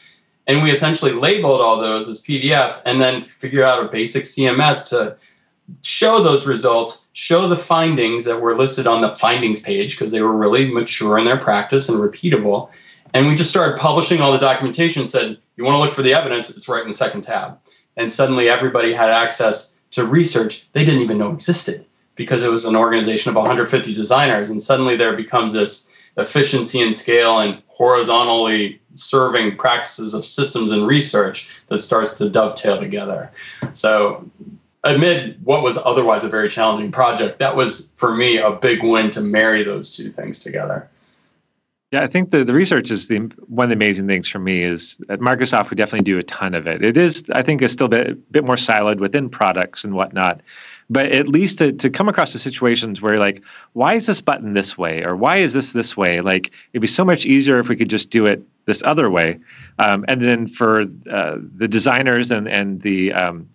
[0.48, 4.88] And we essentially labeled all those as PDFs and then figure out a basic CMS
[4.90, 5.16] to
[5.82, 10.22] show those results, show the findings that were listed on the findings page because they
[10.22, 12.68] were really mature in their practice and repeatable.
[13.16, 16.02] And we just started publishing all the documentation and said, you want to look for
[16.02, 17.58] the evidence, it's right in the second tab.
[17.96, 22.66] And suddenly everybody had access to research they didn't even know existed because it was
[22.66, 24.50] an organization of 150 designers.
[24.50, 30.86] And suddenly there becomes this efficiency and scale and horizontally serving practices of systems and
[30.86, 33.30] research that starts to dovetail together.
[33.72, 34.30] So
[34.84, 39.08] amid what was otherwise a very challenging project, that was for me a big win
[39.12, 40.86] to marry those two things together.
[41.96, 44.62] Yeah, I think the, the research is the one of the amazing things for me
[44.62, 46.84] is at Microsoft we definitely do a ton of it.
[46.84, 50.42] It is I think is still a bit, bit more siloed within products and whatnot.
[50.90, 53.42] But at least to, to come across the situations where like,
[53.72, 55.04] why is this button this way?
[55.04, 56.20] Or why is this this way?
[56.20, 59.38] Like it'd be so much easier if we could just do it this other way.
[59.78, 63.48] Um, and then for uh, the designers and, and the um,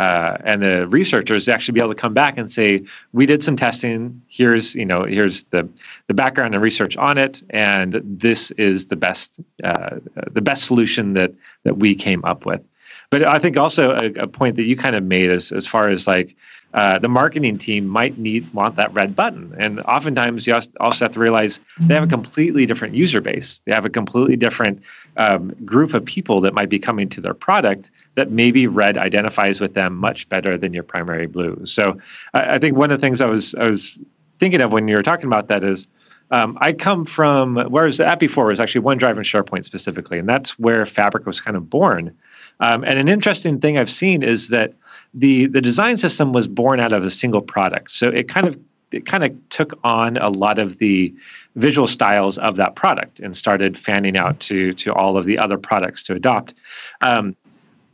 [0.00, 2.82] uh, and the researchers to actually be able to come back and say,
[3.12, 4.22] we did some testing.
[4.28, 5.68] Here's you know here's the
[6.06, 9.96] the background and research on it, and this is the best uh,
[10.30, 11.34] the best solution that
[11.64, 12.62] that we came up with.
[13.10, 15.90] But I think also a, a point that you kind of made as as far
[15.90, 16.34] as like
[16.72, 19.54] uh, the marketing team might need want that red button.
[19.58, 23.60] And oftentimes, you also have to realize they have a completely different user base.
[23.64, 24.80] They have a completely different
[25.16, 29.60] um, group of people that might be coming to their product that maybe red identifies
[29.60, 31.60] with them much better than your primary blue.
[31.64, 31.98] So
[32.34, 33.98] I, I think one of the things I was I was
[34.38, 35.88] thinking of when you were talking about that is.
[36.32, 40.28] Um, I come from whereas the app before was actually OneDrive and SharePoint specifically, and
[40.28, 42.16] that's where Fabric was kind of born.
[42.60, 44.74] Um, and an interesting thing I've seen is that
[45.14, 47.90] the the design system was born out of a single product.
[47.90, 48.58] So it kind of
[48.92, 51.14] it kind of took on a lot of the
[51.56, 55.58] visual styles of that product and started fanning out to to all of the other
[55.58, 56.54] products to adopt.
[57.00, 57.36] Um,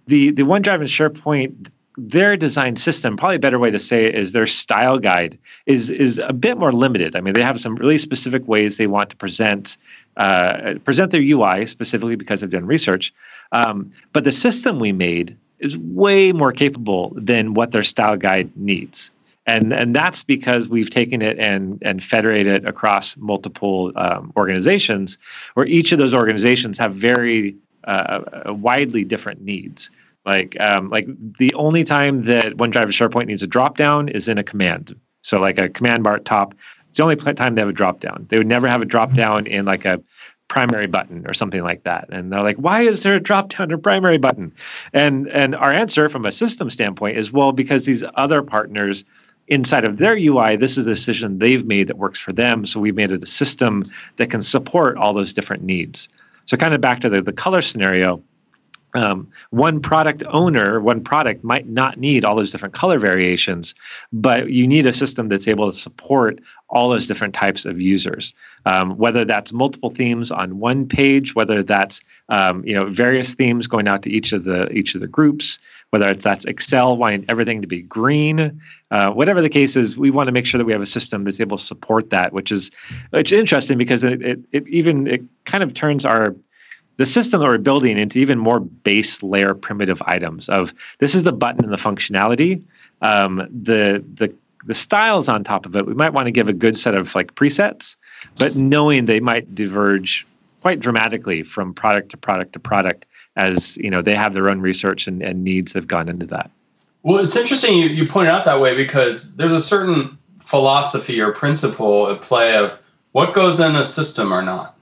[0.07, 4.15] the the OneDrive and SharePoint their design system, probably a better way to say it
[4.15, 7.17] is their style guide is is a bit more limited.
[7.17, 9.77] I mean, they have some really specific ways they want to present
[10.19, 13.15] uh, present their UI specifically because they've done research.
[13.53, 18.51] Um, but the system we made is way more capable than what their style guide
[18.57, 19.11] needs.
[19.47, 25.19] And, and that's because we've taken it and, and federated it across multiple um, organizations,
[25.55, 27.55] where each of those organizations have very
[27.85, 29.91] uh, uh, widely different needs.
[30.25, 31.07] Like um, like
[31.39, 34.99] the only time that OneDrive or SharePoint needs a dropdown is in a command.
[35.23, 36.55] So like a command bar at top.
[36.89, 38.29] It's the only time they have a dropdown.
[38.29, 40.03] They would never have a dropdown in like a
[40.49, 42.07] primary button or something like that.
[42.11, 44.53] And they're like, why is there a drop down or primary button?
[44.93, 49.05] And and our answer from a system standpoint is well, because these other partners
[49.49, 52.67] inside of their UI, this is a decision they've made that works for them.
[52.67, 53.85] So we've made it a system
[54.17, 56.09] that can support all those different needs.
[56.47, 58.23] So kind of back to the, the color scenario.
[58.97, 63.75] Um, one product owner, one product might not need all those different color variations,
[64.13, 68.35] but you need a system that's able to support all those different types of users.
[68.65, 73.67] Um, whether that's multiple themes on one page, whether that's um, you know various themes
[73.67, 77.25] going out to each of the each of the groups, whether it's that's Excel wanting
[77.29, 80.65] everything to be green, uh, whatever the case is, we want to make sure that
[80.65, 82.71] we have a system that's able to support that, which is
[83.11, 86.35] which is interesting because it, it, it even it kind of turns our
[86.97, 91.23] the system that we're building into even more base layer primitive items of this is
[91.23, 92.63] the button and the functionality.
[93.03, 94.33] Um, the the
[94.65, 97.15] the styles on top of it we might want to give a good set of
[97.15, 97.97] like presets
[98.39, 100.27] but knowing they might diverge
[100.61, 104.61] quite dramatically from product to product to product as you know they have their own
[104.61, 106.51] research and, and needs have gone into that.
[107.03, 111.21] Well it's interesting you, you point it out that way because there's a certain philosophy
[111.21, 112.79] or principle at play of
[113.13, 114.76] what goes in a system or not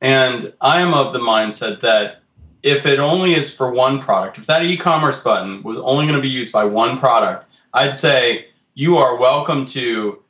[0.00, 2.22] and I am of the mindset that
[2.62, 6.16] if it only is for one product, if that e commerce button was only going
[6.16, 10.22] to be used by one product, I'd say you are welcome to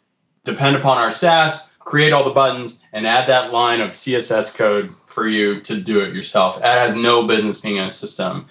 [0.44, 4.94] depend upon our Sass, create all the buttons, and add that line of CSS code
[5.06, 6.58] for you to do it yourself.
[6.58, 8.46] It has no business being in a system.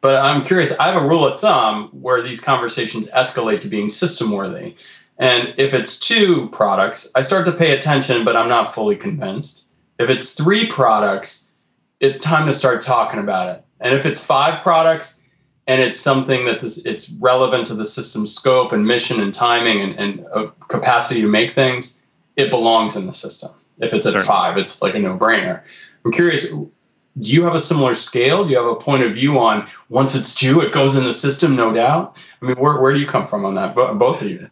[0.00, 3.88] But I'm curious, I have a rule of thumb where these conversations escalate to being
[3.88, 4.76] system worthy.
[5.18, 9.67] And if it's two products, I start to pay attention, but I'm not fully convinced.
[9.98, 11.50] If it's three products,
[12.00, 13.64] it's time to start talking about it.
[13.80, 15.22] And if it's five products
[15.66, 19.80] and it's something that this, it's relevant to the system's scope and mission and timing
[19.80, 22.02] and, and uh, capacity to make things,
[22.36, 23.50] it belongs in the system.
[23.78, 25.62] If it's at five, it's like a no brainer.
[26.04, 26.68] I'm curious, do
[27.32, 28.44] you have a similar scale?
[28.44, 31.12] Do you have a point of view on once it's two, it goes in the
[31.12, 32.16] system, no doubt?
[32.40, 34.48] I mean, where, where do you come from on that, both of you?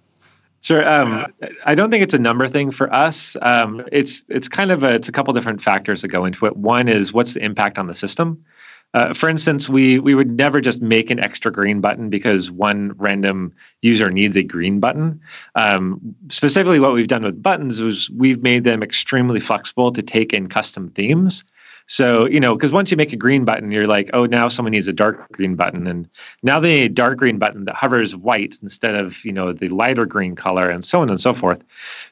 [0.67, 0.85] Sure.
[0.93, 1.33] Um,
[1.65, 3.37] I don't think it's a number thing for us.
[3.41, 6.57] Um, it's it's kind of a it's a couple different factors that go into it.
[6.57, 8.45] One is what's the impact on the system.
[8.93, 12.95] Uh, for instance, we we would never just make an extra green button because one
[12.97, 15.21] random user needs a green button.
[15.55, 16.01] Um,
[16.31, 20.49] specifically, what we've done with buttons is we've made them extremely flexible to take in
[20.49, 21.45] custom themes.
[21.89, 24.73] So, you know, because once you make a green button, you're like, oh, now someone
[24.73, 25.87] needs a dark green button.
[25.87, 26.09] And
[26.43, 29.69] now they need a dark green button that hovers white instead of, you know, the
[29.69, 31.63] lighter green color and so on and so forth.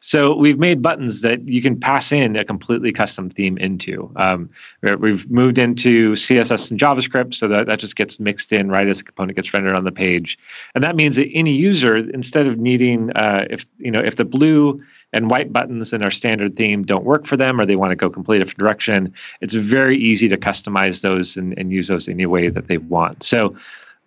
[0.01, 4.13] So we've made buttons that you can pass in a completely custom theme into.
[4.15, 4.49] Um,
[4.83, 8.99] we've moved into CSS and JavaScript so that that just gets mixed in right as
[8.99, 10.39] the component gets rendered on the page.
[10.77, 14.25] And that means that any user, instead of needing, uh, if, you know, if the
[14.25, 14.81] blue
[15.15, 17.97] and white buttons in our standard theme don't work for them or they want to
[17.97, 22.27] go completely different direction, it's very easy to customize those and, and use those any
[22.27, 23.23] way that they want.
[23.23, 23.57] So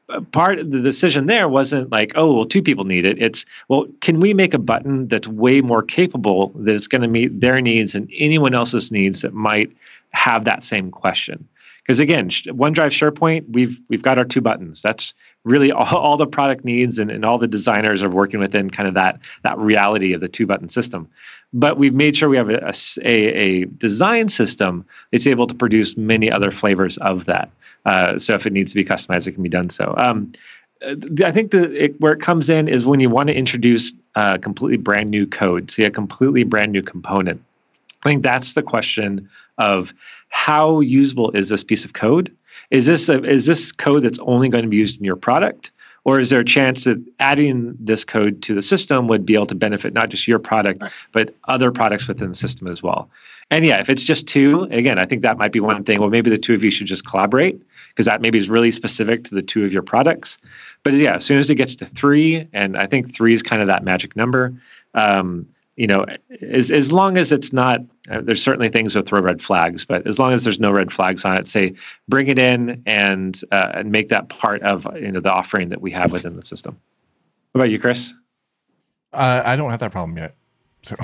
[0.09, 3.17] uh, part of the decision there wasn't like, oh, well, two people need it.
[3.21, 7.07] It's, well, can we make a button that's way more capable that it's going to
[7.07, 9.71] meet their needs and anyone else's needs that might
[10.11, 11.47] have that same question?
[11.83, 14.81] Because again, OneDrive SharePoint, we've we've got our two buttons.
[14.81, 18.69] That's really all, all the product needs and, and all the designers are working within
[18.69, 21.07] kind of that that reality of the two button system.
[21.53, 22.73] But we've made sure we have a,
[23.03, 27.49] a, a design system that's able to produce many other flavors of that.
[27.85, 29.93] Uh, so if it needs to be customized it can be done so.
[29.97, 30.33] Um,
[31.23, 34.37] I think the it, where it comes in is when you want to introduce a
[34.37, 37.41] completely brand new code, see a completely brand new component.
[38.03, 39.27] I think that's the question
[39.57, 39.93] of
[40.29, 42.31] how usable is this piece of code
[42.71, 45.71] is this a, is this code that's only going to be used in your product?
[46.03, 49.45] Or is there a chance that adding this code to the system would be able
[49.47, 53.09] to benefit not just your product but other products within the system as well?
[53.51, 55.99] And yeah if it's just two again i think that might be one thing.
[55.99, 59.23] Well maybe the two of you should just collaborate because that maybe is really specific
[59.25, 60.37] to the two of your products.
[60.83, 63.61] But yeah as soon as it gets to three and i think three is kind
[63.61, 64.53] of that magic number
[64.93, 65.45] um,
[65.77, 66.05] you know,
[66.41, 70.05] as as long as it's not, uh, there's certainly things that throw red flags, but
[70.07, 71.73] as long as there's no red flags on it, say
[72.09, 75.79] bring it in and uh, and make that part of you know the offering that
[75.79, 76.77] we have within the system.
[77.51, 78.13] What about you, Chris?
[79.13, 80.35] Uh, I don't have that problem yet.
[80.81, 80.95] So.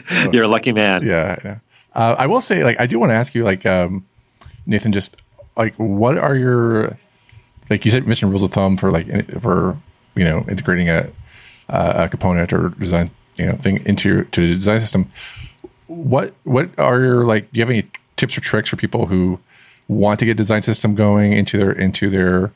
[0.00, 1.04] so you're a lucky man.
[1.04, 1.58] Yeah, yeah.
[1.94, 4.06] Uh, I will say, like, I do want to ask you, like, um,
[4.64, 5.16] Nathan, just
[5.56, 6.96] like, what are your,
[7.68, 9.76] like, you said, mentioned rules of thumb for like for
[10.14, 11.10] you know integrating a
[11.72, 15.08] uh, a component or design you know thing into your to the design system.
[15.88, 17.50] What what are your like?
[17.50, 19.40] Do you have any tips or tricks for people who
[19.88, 22.52] want to get design system going into their into their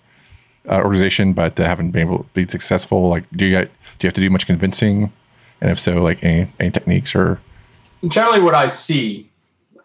[0.69, 3.09] uh, organization, but haven't been able to be successful?
[3.09, 3.71] Like, do you do
[4.03, 5.13] you have to do much convincing?
[5.61, 7.41] And if so, like any any techniques or
[8.09, 9.29] generally what I see,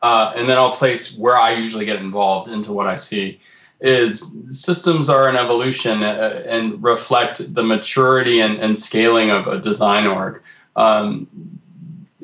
[0.02, 3.40] uh, and then I'll place where I usually get involved into what I see
[3.82, 9.60] is systems are an evolution uh, and reflect the maturity and, and, scaling of a
[9.60, 10.42] design org.
[10.76, 11.28] Um,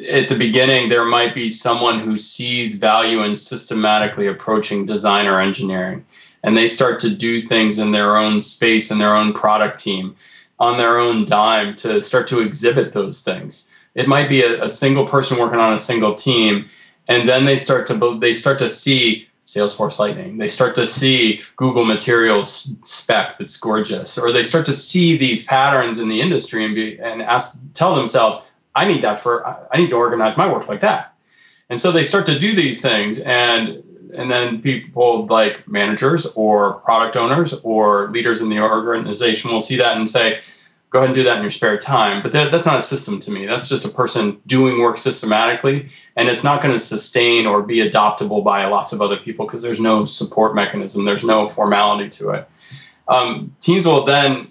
[0.07, 5.39] at the beginning, there might be someone who sees value in systematically approaching design or
[5.39, 6.05] engineering,
[6.43, 10.15] and they start to do things in their own space and their own product team
[10.59, 13.69] on their own dime to start to exhibit those things.
[13.95, 16.69] It might be a, a single person working on a single team,
[17.07, 20.37] and then they start to they start to see Salesforce Lightning.
[20.37, 25.45] They start to see Google Materials spec that's gorgeous, or they start to see these
[25.45, 28.43] patterns in the industry and be and ask tell themselves,
[28.75, 31.15] I need that for I need to organize my work like that.
[31.69, 33.81] And so they start to do these things and
[34.13, 39.77] and then people like managers or product owners or leaders in the organization will see
[39.77, 40.41] that and say,
[40.89, 42.23] go ahead and do that in your spare time.
[42.23, 43.45] But that, that's not a system to me.
[43.45, 47.77] That's just a person doing work systematically, and it's not going to sustain or be
[47.77, 52.31] adoptable by lots of other people because there's no support mechanism, there's no formality to
[52.31, 52.49] it.
[53.07, 54.47] Um, teams will then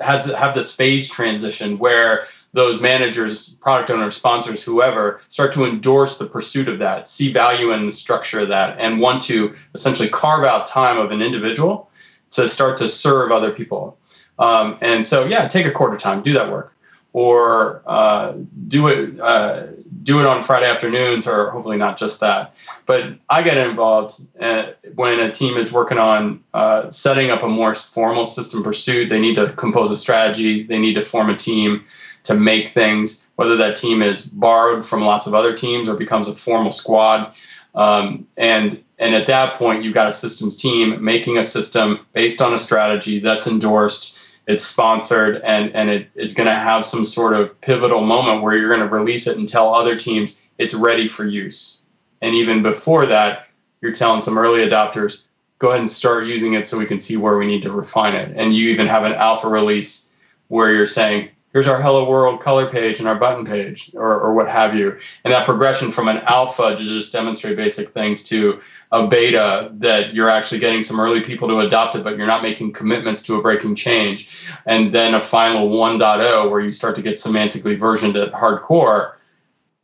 [0.00, 6.16] has have this phase transition where those managers, product owners, sponsors, whoever, start to endorse
[6.16, 10.08] the pursuit of that, see value in the structure of that, and want to essentially
[10.08, 11.90] carve out time of an individual
[12.30, 13.98] to start to serve other people.
[14.38, 16.74] Um, and so, yeah, take a quarter time, do that work,
[17.12, 18.34] or uh,
[18.68, 19.66] do it uh,
[20.02, 22.54] do it on Friday afternoons, or hopefully not just that.
[22.84, 27.48] But I get involved uh, when a team is working on uh, setting up a
[27.48, 29.08] more formal system pursuit.
[29.08, 30.62] They need to compose a strategy.
[30.62, 31.84] They need to form a team
[32.24, 36.28] to make things, whether that team is borrowed from lots of other teams or becomes
[36.28, 37.32] a formal squad.
[37.74, 42.40] Um, and and at that point, you've got a systems team making a system based
[42.40, 47.04] on a strategy that's endorsed, it's sponsored, and and it is going to have some
[47.04, 50.74] sort of pivotal moment where you're going to release it and tell other teams it's
[50.74, 51.82] ready for use.
[52.22, 53.48] And even before that,
[53.80, 55.26] you're telling some early adopters,
[55.58, 58.14] go ahead and start using it so we can see where we need to refine
[58.14, 58.32] it.
[58.36, 60.12] And you even have an alpha release
[60.48, 64.34] where you're saying, here's our hello world color page and our button page or, or
[64.34, 68.60] what have you and that progression from an alpha to just demonstrate basic things to
[68.92, 72.42] a beta that you're actually getting some early people to adopt it but you're not
[72.42, 74.30] making commitments to a breaking change.
[74.66, 79.12] And then a final 1.0 where you start to get semantically versioned at hardcore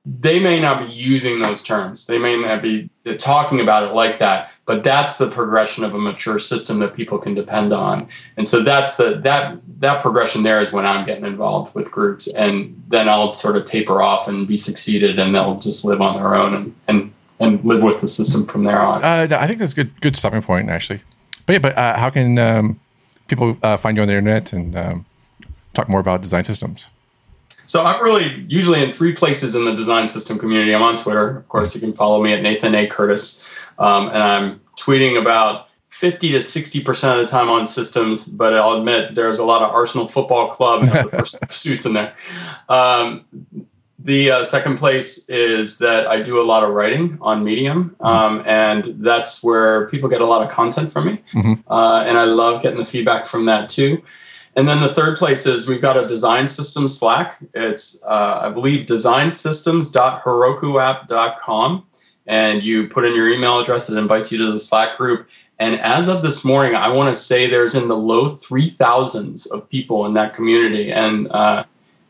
[0.04, 2.06] they may not be using those terms.
[2.06, 5.98] They may not be talking about it like that but that's the progression of a
[5.98, 8.08] mature system that people can depend on.
[8.36, 12.32] And so that's the that that progression there is when i'm getting involved with groups
[12.34, 16.16] and then i'll sort of taper off and be succeeded and they'll just live on
[16.16, 17.11] their own and and,
[17.42, 20.16] and live with the system from there on uh, i think that's a good good
[20.16, 21.00] stopping point actually
[21.46, 22.80] but yeah but uh, how can um,
[23.28, 25.04] people uh, find you on the internet and um,
[25.74, 26.88] talk more about design systems
[27.66, 30.74] so I'm really usually in three places in the design system community.
[30.74, 31.38] I'm on Twitter.
[31.38, 32.86] Of course, you can follow me at Nathan A.
[32.86, 33.48] Curtis.
[33.78, 38.72] Um, and I'm tweeting about 50 to 60% of the time on systems, but I'll
[38.72, 41.08] admit there's a lot of Arsenal Football Club and other
[41.46, 42.14] pursuits in there.
[44.04, 48.42] The uh, second place is that I do a lot of writing on Medium, um,
[48.46, 51.22] and that's where people get a lot of content from me.
[51.32, 51.70] Mm-hmm.
[51.70, 54.02] Uh, and I love getting the feedback from that too.
[54.56, 57.38] And then the third place is we've got a design system Slack.
[57.54, 61.86] It's, uh, I believe, designsystems.herokuapp.com
[62.26, 63.88] and you put in your email address.
[63.88, 65.28] It invites you to the Slack group.
[65.58, 69.68] And as of this morning, I want to say there's in the low 3000s of
[69.68, 70.92] people in that community.
[70.92, 71.64] And uh,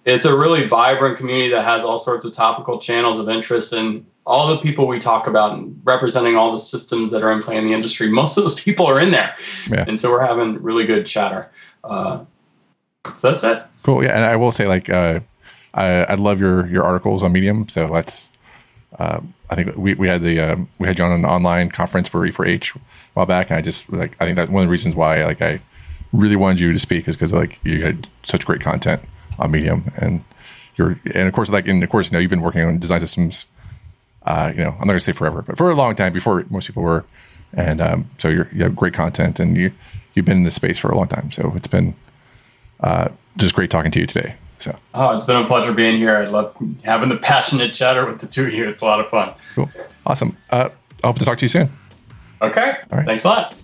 [0.05, 3.73] it's a really vibrant community that has all sorts of topical channels of interest.
[3.73, 7.41] And all the people we talk about and representing all the systems that are in
[7.41, 9.35] play in the industry, most of those people are in there.
[9.71, 9.85] Yeah.
[9.87, 11.49] And so we're having really good chatter.
[11.83, 12.25] Uh,
[13.17, 13.63] so that's it.
[13.83, 14.05] Cool.
[14.05, 14.11] Yeah.
[14.11, 15.21] And I will say, like, uh,
[15.75, 17.69] I, I love your, your articles on Medium.
[17.69, 18.31] So let's,
[18.99, 22.09] uh, I think we, we had the um, we had you on an online conference
[22.09, 22.81] for E4H a
[23.15, 25.43] while back, and I just like I think that's one of the reasons why like
[25.43, 25.61] I
[26.13, 29.03] really wanted you to speak is because like you had such great content
[29.39, 30.25] on Medium, and
[30.77, 33.01] you're and of course like and of course you know you've been working on design
[33.01, 33.47] systems.
[34.25, 36.69] Uh, you know, I'm not gonna say forever, but for a long time before most
[36.69, 37.05] people were,
[37.53, 39.73] and um, so you're, you have great content, and you
[40.15, 41.33] you've been in this space for a long time.
[41.33, 41.95] So it's been
[42.81, 44.37] uh, just great talking to you today.
[44.59, 46.17] So, oh, it's been a pleasure being here.
[46.17, 48.69] I love having the passionate chatter with the two of you.
[48.69, 49.35] It's a lot of fun.
[49.57, 49.69] Cool.
[50.07, 50.37] Awesome.
[50.51, 50.69] Uh,
[51.03, 51.69] I hope to talk to you soon.
[52.41, 52.77] Okay.
[52.93, 53.07] All right.
[53.07, 53.55] Thanks a lot.